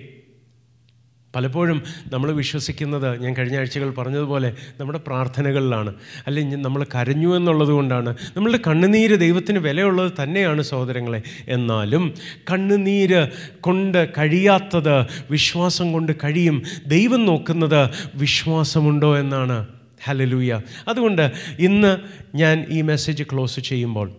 [1.35, 5.95] പലപ്പോഴും നമ്മൾ വിശ്വസിക്കുന്നത് ഞാൻ കഴിഞ്ഞ ആഴ്ചകൾ പറഞ്ഞതുപോലെ നമ്മുടെ പ്രാർത്ഥനകളിലാണ്.
[6.27, 8.15] അല്ലെങ്കിൽ നമ്മൾ കരഞ്ഞു എന്നുള്ളത് കൊണ്ടാണ്.
[8.37, 11.21] നമ്മളുടെ കണ്ണുനീര് ദൈവത്തിന് വിലയുള്ളത് തന്നെയാണ് സഹോദരങ്ങളെ.
[11.47, 12.13] എന്നാലും
[12.51, 13.27] കണ്ണുനീര്
[13.59, 19.67] കൊണ്ട് കഴിയാത്തത് വിശ്വാസം കൊണ്ട് കഴിയും ദൈവം നോക്കുന്നത് വിശ്വാസമുണ്ടോ എന്നാണ്.
[20.03, 21.97] ഹലലൂയ അതുകൊണ്ട് ഇന്ന്
[22.37, 24.11] ഞാൻ ഈ മെസ്സേജ് ക്ലോസ് ചെയ്യുമ്പോൾ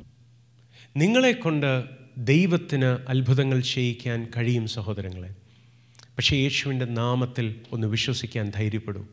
[0.97, 1.85] നിങ്ങളെക്കൊണ്ട്
[2.19, 5.46] ദൈവത്തിന് അത്ഭുതങ്ങൾ ചെയ്യിക്കാൻ കഴിയും സഹോദരങ്ങളെ.
[6.17, 9.07] പക്ഷേ യേശുവിന്റെ നാമത്തിൽ ഒന്ന് വിശ്വസിക്കാൻ ധൈര്യപ്പെടൂ.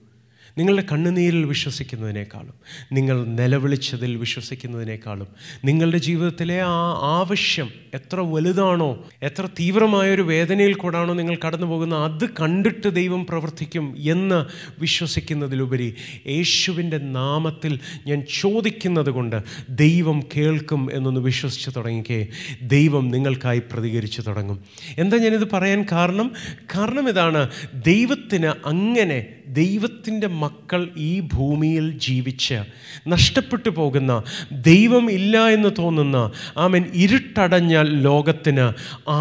[0.58, 2.54] നിങ്ങളുടെ കണ്ണുനീരിൽ വിശ്വസിക്കുന്നതിനേക്കാളും
[2.92, 5.28] നിങ്ങൾ നിലവിളിച്ചതിൽ വിശ്വസിക്കുന്നതിനേക്കാളും
[5.66, 12.96] നിങ്ങളുടെ ജീവിതത്തിലെ ആ ആവശ്യം എത്ര വലുതാണോ എത്ര തീവ്രമായൊരു വേദനയിൽ കൂടാണോ നിങ്ങൾ കടന്നു പോകുന്നത് അത് കണ്ടിട്ട്
[12.96, 14.46] ദൈവം പ്രവർത്തിക്കും എന്ന്
[14.80, 15.96] വിശ്വസിക്കുന്നതിലുപരി
[16.28, 22.28] യേശുവിന്റെ നാമത്തിൽ ഞാൻ ചോദിക്കുന്നത് കൊണ്ട് ദൈവം കേൾക്കും എന്നൊന്ന് വിശ്വസിച്ച് തുടങ്ങിക്കേ.
[22.62, 24.64] ദൈവം നിങ്ങൾക്കായി പ്രതികരിച്ചു തുടങ്ങും.
[24.98, 26.32] എന്താ ഞാനിത് പറയാൻ കാരണം?
[26.76, 32.58] കാരണം ഇതാണ് ദൈവത്തിന് അങ്ങനെ ദൈവത്തിന്റെ മക്കൾ ഈ ഭൂമിയിൽ ജീവിച്ച്
[33.08, 34.12] നഷ്ടപ്പെട്ടു പോകുന്ന
[34.70, 36.18] ദൈവം ഇല്ല എന്ന് തോന്നുന്ന
[36.58, 38.68] ആമൻ ഇരുട്ടടഞ്ഞ ലോകത്തിന്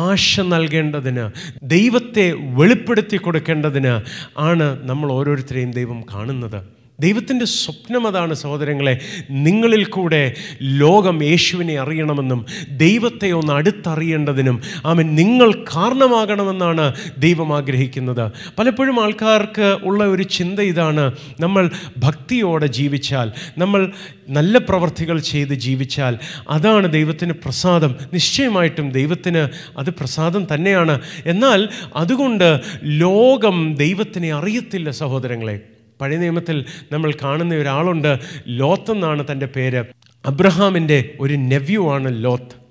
[0.03, 1.27] ആശ നൽകേണ്ടതിന്
[1.63, 2.27] ദൈവത്തെ
[2.61, 3.95] വെളിപ്പെടുത്തി കൊടുക്കേണ്ടതിന്
[4.39, 6.82] ആണ് നമ്മൾ ഓരോരുത്തരെയും ദൈവം കാണുന്നത്.
[7.03, 8.99] ദൈവത്തിന്റെ സ്വപ്നം അതാണ് സഹോദരങ്ങളെ.
[9.31, 18.33] നിങ്ങളിൽ കൂടെ ലോകം യേശുവിനെ അറിയണമെന്നും ദൈവത്തെ ഒന്ന് അടുത്തറിയേണ്ടതിനും ആമൻ നിങ്ങൾ കാരണമാകണമെന്നാണ് ദൈവം ആഗ്രഹിക്കുന്നത്.
[18.59, 23.93] പലപ്പോഴും ആൾക്കാർക്ക് ഉള്ള ഒരു ചിന്ത ഇതാണ് നമ്മൾ ഭക്തിയോടെ ജീവിച്ചാൽ നമ്മൾ
[24.29, 26.19] നല്ല പ്രവർത്തികൾ ചെയ്ത് ജീവിച്ചാൽ
[26.51, 27.97] അതാണ് ദൈവത്തിന് പ്രസാദം.
[28.13, 31.01] നിശ്ചയമായിട്ടും ദൈവത്തിന് അത് പ്രസാദം തന്നെയാണ്.
[31.27, 35.61] എന്നാൽ അതുകൊണ്ട് ലോകം ദൈവത്തിനെ അറിയത്തില്ല സഹോദരങ്ങളെ.
[36.03, 38.19] പഴയ നിയമത്തിൽ നമ്മൾ കാണുന്ന ഒരാളുണ്ട്.
[38.49, 39.85] ലോത്ത് എന്നാണ് തന്റെ പേര്.
[40.27, 42.63] അബ്രഹാമിന്റെ ഒരു നെവ്യൂ ആണ് ലോത്ത്.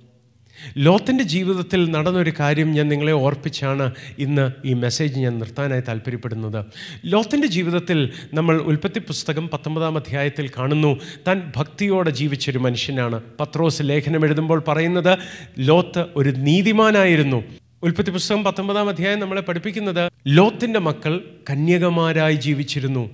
[0.78, 6.65] ലോത്തിന്റെ ജീവിതത്തിൽ നടന്നൊരു കാര്യം ഞാൻ നിങ്ങളെ ഓർപ്പിച്ചാണ് ഇന്ന് ഈ മെസ്സേജ് ഞാൻ നിർത്താനായി താല്പര്യപ്പെടുന്നത്.
[7.06, 11.00] ലോത്തിന്റെ ജീവിതത്തിൽ നമ്മൾ ഉൽപ്പത്തി പുസ്തകം പത്തൊമ്പതാം അധ്യായത്തിൽ കാണുന്നു.
[11.28, 13.22] താൻ ഭക്തിയോടെ ജീവിച്ചൊരു മനുഷ്യനാണ്.
[13.39, 15.17] പത്രോസ് ലേഖനം എഴുതുമ്പോൾ പറയുന്നത്
[15.60, 17.44] ലോത്ത് ഒരു നീതിമാനായിരുന്നു.
[17.84, 23.10] ഉൽപ്പത്തി പുസ്തകം പത്തൊമ്പതാം അധ്യായം നമ്മളെ പഠിപ്പിക്കുന്നത് ലോത്തിന്റെ മക്കൾ കന്യകമാരായി ജീവിച്ചിരുന്നു.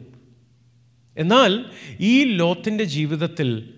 [1.17, 1.65] എന്നാൽ
[1.99, 3.69] ഈ ലോത്തിന്റെ ജീവിതത്തിൽ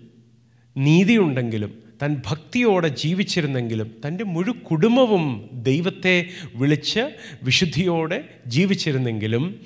[0.76, 9.60] നീതിയുണ്ടെങ്കിലും തൻ ഭക്തിയോടെ ജീവിച്ചിരുന്നെങ്കിലും തന്റെ മുഴു കുടുംബവും ദൈവത്തെ വിളിച്ച് വിശുദ്ധിയോടെ ജീവിച്ചിരുന്നെങ്കിലും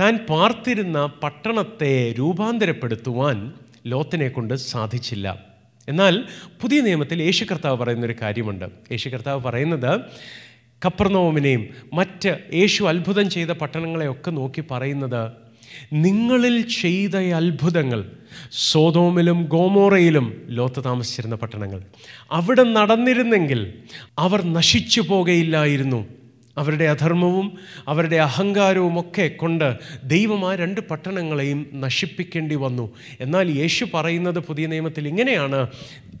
[0.00, 3.52] താൻ പാർത്തിരുന്ന പട്ടണത്തെ രൂപാന്തരപ്പെടുത്തുവാൻ
[3.86, 5.44] ലോത്തിനെ കൊണ്ട് സാധിച്ചില്ല.
[5.88, 6.24] എന്നാൽ
[6.60, 8.64] പുതിയ നിയമത്തിൽ യേശു കർത്താവ് പറയുന്നൊരു കാര്യമുണ്ട്.
[8.64, 10.00] യേശു കർത്താവ് പറയുന്നത്
[10.84, 15.32] കപ്പർനോമിനെയും മറ്റ് യേശു അത്ഭുതം ചെയ്ത പട്ടണങ്ങളെയൊക്കെ നോക്കി പറയുന്നത്
[15.92, 18.10] നിങ്ങളിൽ ചെയ്ത അത്ഭുതങ്ങൾ
[18.52, 21.80] സോതോമിലും ഗോമോറയിലും ലോത്ത് താമസിച്ചിരുന്ന പട്ടണങ്ങൾ.
[22.32, 23.74] അവിടെ നടന്നിരുന്നെങ്കിൽ
[24.18, 26.06] അവർ നശിച്ചു പോകയില്ലായിരുന്നു.
[26.58, 32.94] അവരുടെ അധർമ്മവും അവരുടെ അഹങ്കാരവും ഒക്കെ കൊണ്ട് ദൈവം ആ രണ്ട് പട്ടണങ്ങളെയും നശിപ്പിക്കേണ്ടി വന്നു.
[33.20, 35.66] എന്നാൽ യേശു പറയുന്നത് പുതിയ നിയമത്തിൽ ഇങ്ങനെയാണ്.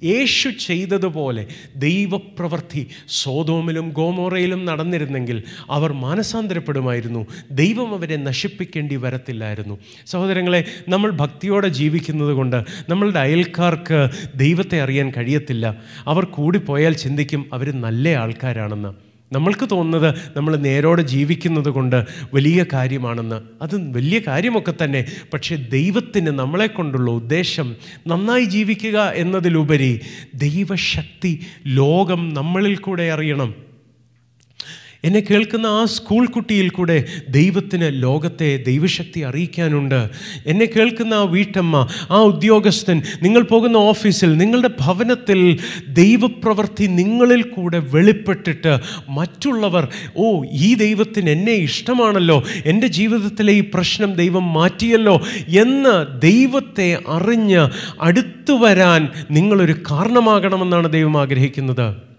[0.04, 1.46] യേശു ചെയ്തതുപോലെ
[1.76, 7.26] ദൈവപ്രവൃത്തി സോതോമിലും ഗോമോറയിലും നടന്നിരുന്നെങ്കിൽ അവർ മാനസാന്തരപ്പെടുമായിരുന്നു.
[7.50, 9.78] ദൈവം അവരെ നശിപ്പിക്കേണ്ടി വരത്തില്ലായിരുന്നു.
[10.06, 15.76] സഹോദരങ്ങളെ നമ്മൾ ഭക്തിയോടെ ജീവിക്കുന്നത് കൊണ്ട് നമ്മളുടെ അയൽക്കാർക്ക് ദൈവത്തെ അറിയാൻ കഴിയത്തില്ല.
[16.06, 19.05] അവർ കൂടിപ്പോയാൽ ചിന്തിക്കും അവർ നല്ല ആൾക്കാരാണെന്ന്.
[19.32, 23.40] നമ്മൾക്ക് തോന്നുന്നത് നമ്മൾ നേരോടെ ജീവിക്കുന്നത് കൊണ്ട് വലിയ കാര്യമാണെന്ന്.
[23.62, 25.04] അത് വലിയ കാര്യമൊക്കെ തന്നെ.
[25.32, 30.00] പക്ഷേ ദൈവത്തിന് നമ്മളെ കൊണ്ടുള്ള ഉദ്ദേശം നന്നായി ജീവിക്കുക എന്നതിലുപരി
[30.34, 33.65] ദൈവശക്തി ലോകം നമ്മളിൽ കൂടെ അറിയണം.
[35.06, 40.10] എന്നെ കേൾക്കുന്ന ആ സ്കൂൾ കുട്ടിയിൽ കൂടെ ദൈവത്തിന് ലോകത്തെ ദൈവശക്തി അറിയിക്കാനുണ്ട്.
[40.46, 48.78] എന്നെ കേൾക്കുന്ന ആ വീട്ടമ്മ ആ ഉദ്യോഗസ്ഥൻ നിങ്ങൾ പോകുന്ന ഓഫീസിൽ നിങ്ങളുടെ ഭവനത്തിൽ ദൈവപ്രവൃത്തി നിങ്ങളിൽ കൂടെ വെളിപ്പെട്ടിട്ട്
[49.08, 55.16] മറ്റുള്ളവർ ഓ ഈ ദൈവത്തിന് എന്നെ ഇഷ്ടമാണല്ലോ എന്റെ ജീവിതത്തിലെ ഈ പ്രശ്നം ദൈവം മാറ്റിയല്ലോ
[55.48, 57.62] എന്ന് ദൈവത്തെ അറിഞ്ഞ്
[58.00, 62.15] അടുത്തു വരാൻ നിങ്ങളൊരു കാരണമാകണമെന്നാണ് ദൈവം ആഗ്രഹിക്കുന്നത്.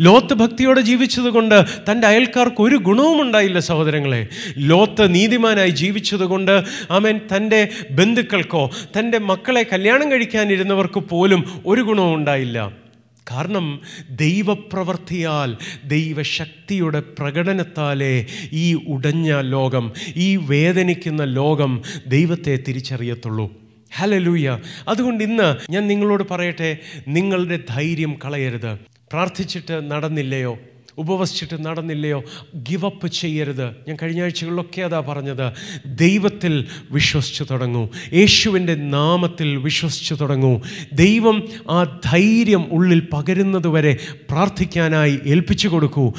[0.00, 4.26] ലോത്ത് ഭക്തിയോടെ ജീവിച്ചതുകൊണ്ട് തന്റെ അയൽക്കാർക്ക് ഒരു ഗുണവും ഉണ്ടായില്ല സഹോദരങ്ങളെ.
[4.58, 12.84] ലോത്ത് നീതിമാനായി ജീവിച്ചതുകൊണ്ട് അവൻ തന്റെ ബന്ധുക്കൾക്കോ തന്റെ മക്കളെ കല്യാണം കഴിക്കാനിരുന്നവർക്ക് പോലും ഒരു ഗുണവും ഉണ്ടായില്ല.
[13.30, 23.52] കാരണം ദൈവപ്രവർത്തിയാൽ ദൈവശക്തിയുടെ പ്രകടനത്താലേ ഈ ഉടഞ്ഞ ലോകം ഈ വേദനിക്കുന്ന ലോകം ദൈവത്തെ തിരിച്ചറിയത്തുള്ളൂ.
[23.96, 28.93] ഹലലൂയ അതുകൊണ്ട് ഇന്ന് ഞാൻ നിങ്ങളോട് പറയട്ടെ നിങ്ങളുടെ ധൈര്യം കളയരുത്.
[29.14, 30.58] പ്രാർത്ഥിച്ചിട്ട് നടന്നില്ലയോ?
[30.98, 32.24] ഉപവസിച്ചിട്ട് നടന്നില്ലയോ?
[32.56, 33.66] ഗിവപ്പ് ചെയ്യരുത്.
[33.88, 35.52] ഞാൻ കഴിഞ്ഞ ആഴ്ചകളിലൊക്കെ അതാ പറഞ്ഞത്.
[35.86, 37.88] ദൈവത്തിൽ വിശ്വസിച്ച് തുടങ്ങൂ.
[38.12, 40.60] യേശുവിന്റെ നാമത്തിൽ വിശ്വസിച്ച് തുടങ്ങൂ.
[40.92, 43.96] ദൈവം ആ ധൈര്യം ഉള്ളിൽ പകരുന്നത് വരെ
[44.30, 46.12] പ്രാർത്ഥിക്കാനായി ഏൽപ്പിച്ചു കൊടുക്കൂ.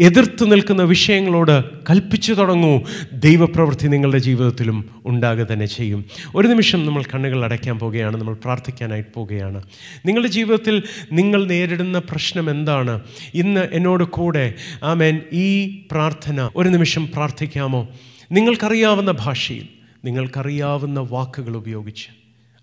[0.00, 2.80] എതിർത്ത് നിൽക്കുന്ന വിഷയങ്ങളോട് കൽപ്പിച്ചു തുടങ്ങൂ.
[3.12, 6.04] ദൈവപ്രവൃത്തി നിങ്ങളുടെ ജീവിതത്തിലും ഉണ്ടാകുക തന്നെ ചെയ്യും.
[6.34, 8.16] ഒരു നിമിഷം നമ്മൾ കണ്ണുകൾ അടയ്ക്കാൻ പോവുകയാണ്.
[8.16, 9.62] നമ്മൾ പ്രാർത്ഥിക്കാനായിട്ട് പോവുകയാണ്.
[10.06, 10.82] നിങ്ങളുടെ ജീവിതത്തിൽ
[11.12, 13.00] നിങ്ങൾ നേരിടുന്ന പ്രശ്നം എന്താണ്?
[13.34, 17.88] ഇന്ന് എന്നോട് കൂടെ ആമേൻ ഈ പ്രാർത്ഥന ഒരു നിമിഷം പ്രാർത്ഥിക്കാമോ?
[18.32, 19.68] നിങ്ങൾക്കറിയാവുന്ന ഭാഷയിൽ
[20.04, 22.08] നിങ്ങൾക്കറിയാവുന്ന വാക്കുകൾ ഉപയോഗിച്ച്.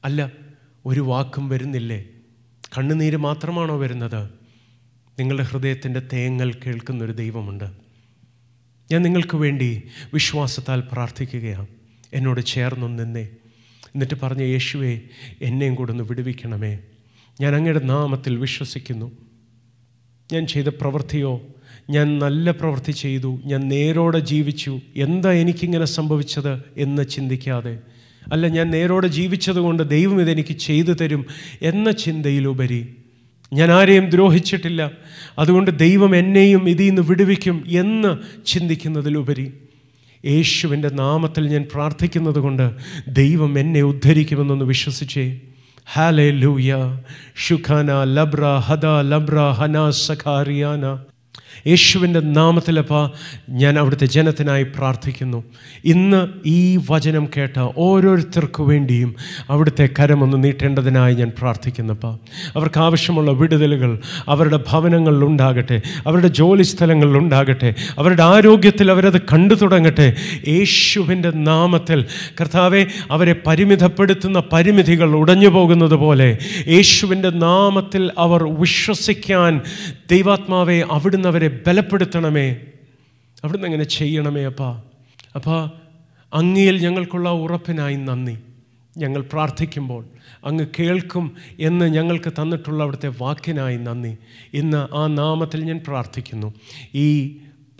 [0.05, 0.31] അല്ല
[0.85, 2.05] ഒരു വാക്കും വരുന്നില്ലേ?
[2.77, 4.44] കണ്ണുനീര് മാത്രമാണോ വരുന്നത്?
[5.19, 7.63] നിങ്ങളുടെ ഹൃദയത്തിന്റെ തേങ്ങൽ കേൾക്കുന്നൊരു ദൈവമുണ്ട്.
[8.91, 11.67] ഞാൻ നിങ്ങൾക്ക് വേണ്ടി വിശ്വാസത്താൽ പ്രാർത്ഥിക്കുകയാണ്.
[12.13, 13.23] എന്നോട് ചേർന്നു നിന്നേ.
[13.85, 15.01] എന്നിട്ട് പറഞ്ഞ യേശുവെ
[15.41, 16.79] എന്നെയും കൂടെ ഒന്ന് വിടുവിക്കണമേ.
[17.41, 19.11] ഞാൻ അങ്ങയുടെ നാമത്തിൽ വിശ്വസിക്കുന്നു.
[20.33, 21.47] ഞാൻ ചെയ്ത പ്രവൃത്തിയോ
[21.89, 23.41] ഞാൻ നല്ല പ്രവൃത്തി ചെയ്തു.
[23.45, 24.79] ഞാൻ നേരോടെ ജീവിച്ചു.
[24.95, 27.79] എന്താ എനിക്കിങ്ങനെ സംഭവിച്ചത് എന്ന് ചിന്തിക്കാതെ.
[28.31, 31.25] അല്ല ഞാൻ നേരോടെ ജീവിച്ചതുകൊണ്ട് ദൈവം ഇതെനിക്ക് ചെയ്തു തരും
[31.61, 33.04] എന്ന ചിന്തയിലുപരി
[33.53, 34.91] ഞാൻ ആരെയും ദ്രോഹിച്ചിട്ടില്ല.
[35.39, 39.53] അതുകൊണ്ട് ദൈവം എന്നെയും ഇതിൽ നിന്ന് വിടുവിക്കും എന്ന് ചിന്തിക്കുന്നതിലുപരി
[40.25, 42.73] യേശുവിന്റെ നാമത്തിൽ ഞാൻ പ്രാർത്ഥിക്കുന്നത് കൊണ്ട്
[43.07, 45.39] ദൈവം എന്നെ ഉദ്ധരിക്കുമെന്നൊന്ന് വിശ്വസിച്ചേ.
[45.93, 46.99] ഹാലേ ലൂയ
[47.35, 50.99] ഷുഖാന ലബ്ര ഹദ ലബ്ര ഹന സഖാറിയാന
[51.67, 53.11] യേശുവിന്റെ നാമത്തിലപ്പ
[53.49, 55.43] ഞാൻ അവിടുത്തെ ജനത്തിനായി പ്രാർത്ഥിക്കുന്നു.
[55.85, 59.15] ഇന്ന് ഈ വചനം കേട്ട ഓരോരുത്തർക്കു വേണ്ടിയും
[59.49, 62.07] അവിടുത്തെ കരമൊന്ന് നീട്ടേണ്ടതിനായി ഞാൻ പ്രാർത്ഥിക്കുന്നപ്പ
[62.55, 70.15] അവർക്ക് ആവശ്യമുള്ള വിടുതലുകൾ അവരുടെ ഭവനങ്ങളിൽ ഉണ്ടാകട്ടെ അവരുടെ ജോലി സ്ഥലങ്ങളിൽ ഉണ്ടാകട്ടെ അവരുടെ ആരോഗ്യത്തിൽ അവരത് കണ്ടു തുടങ്ങട്ടെ.
[70.47, 72.05] യേശുവിന്റെ നാമത്തിൽ
[72.41, 76.37] കർത്താവെ അവരെ പരിമിതപ്പെടുത്തുന്ന പരിമിതികൾ ഉടഞ്ഞു പോകുന്നത് പോലെ
[76.67, 79.61] യേശുവിന്റെ നാമത്തിൽ അവർ വിശ്വസിക്കാൻ
[80.11, 82.49] ദൈവാത്മാവെ അവിടുന്ന് അവരെ ബലപ്പെടുത്തണമേ.
[83.43, 84.81] അവിടുന്ന് അങ്ങനെ ചെയ്യണമേ അപ്പാ?
[85.35, 85.69] അപ്പാ
[86.33, 88.37] അങ്ങയിൽ ഞങ്ങൾക്കുള്ള ഉറപ്പിനായി നന്ദി.
[88.97, 90.05] ഞങ്ങൾ പ്രാർത്ഥിക്കുമ്പോൾ
[90.45, 94.17] അങ്ങ് കേൾക്കും എന്ന് ഞങ്ങൾക്ക് തന്നിട്ടുള്ള അവിടുത്തെ വാക്കിനായി നന്ദി.
[94.53, 96.53] ഇന്ന് ആ നാമത്തിൽ ഞാൻ പ്രാർത്ഥിക്കുന്നു.
[96.95, 97.27] ഈ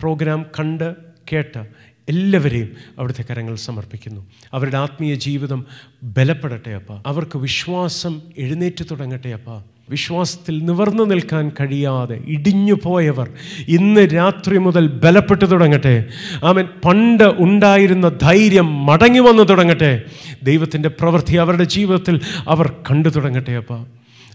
[0.00, 0.96] പ്രോഗ്രാം കണ്ട്
[1.32, 1.66] കേട്ട്
[2.08, 4.26] എല്ലാവരെയും അവിടുത്തെ കരങ്ങൾ സമർപ്പിക്കുന്നു.
[4.52, 5.66] അവരുടെ ആത്മീയ ജീവിതം
[6.02, 7.08] ബലപ്പെടട്ടെ അപ്പ.
[7.08, 9.75] അവർക്ക് വിശ്വാസം എഴുന്നേറ്റ് തുടങ്ങട്ടെ അപ്പ.
[9.90, 13.30] വിശ്വാസത്തിൽ നിവർന്നു നിൽക്കാൻ കഴിയാതെ ഇടിഞ്ഞു പോയവർ
[13.68, 16.04] ഇന്ന് രാത്രി മുതൽ ബലപ്പെട്ടു തുടങ്ങട്ടെ.
[16.44, 16.68] ആമൻ.
[16.84, 20.02] പണ്ട് ഉണ്ടായിരുന്ന ധൈര്യം മടങ്ങി വന്നു തുടങ്ങട്ടെ.
[20.42, 23.72] ദൈവത്തിന്റെ പ്രവൃത്തി അവരുടെ ജീവിതത്തിൽ അവർ കണ്ടു തുടങ്ങട്ടെ അപ്പ.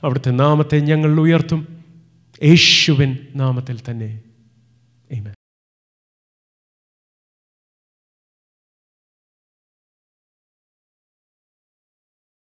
[0.04, 1.68] അവിടുത്തെ നാമത്തെ ഞങ്ങൾ ഉയർത്തും.
[2.44, 4.20] യേശുവിൻ നാമത്തിൽ തന്നെ.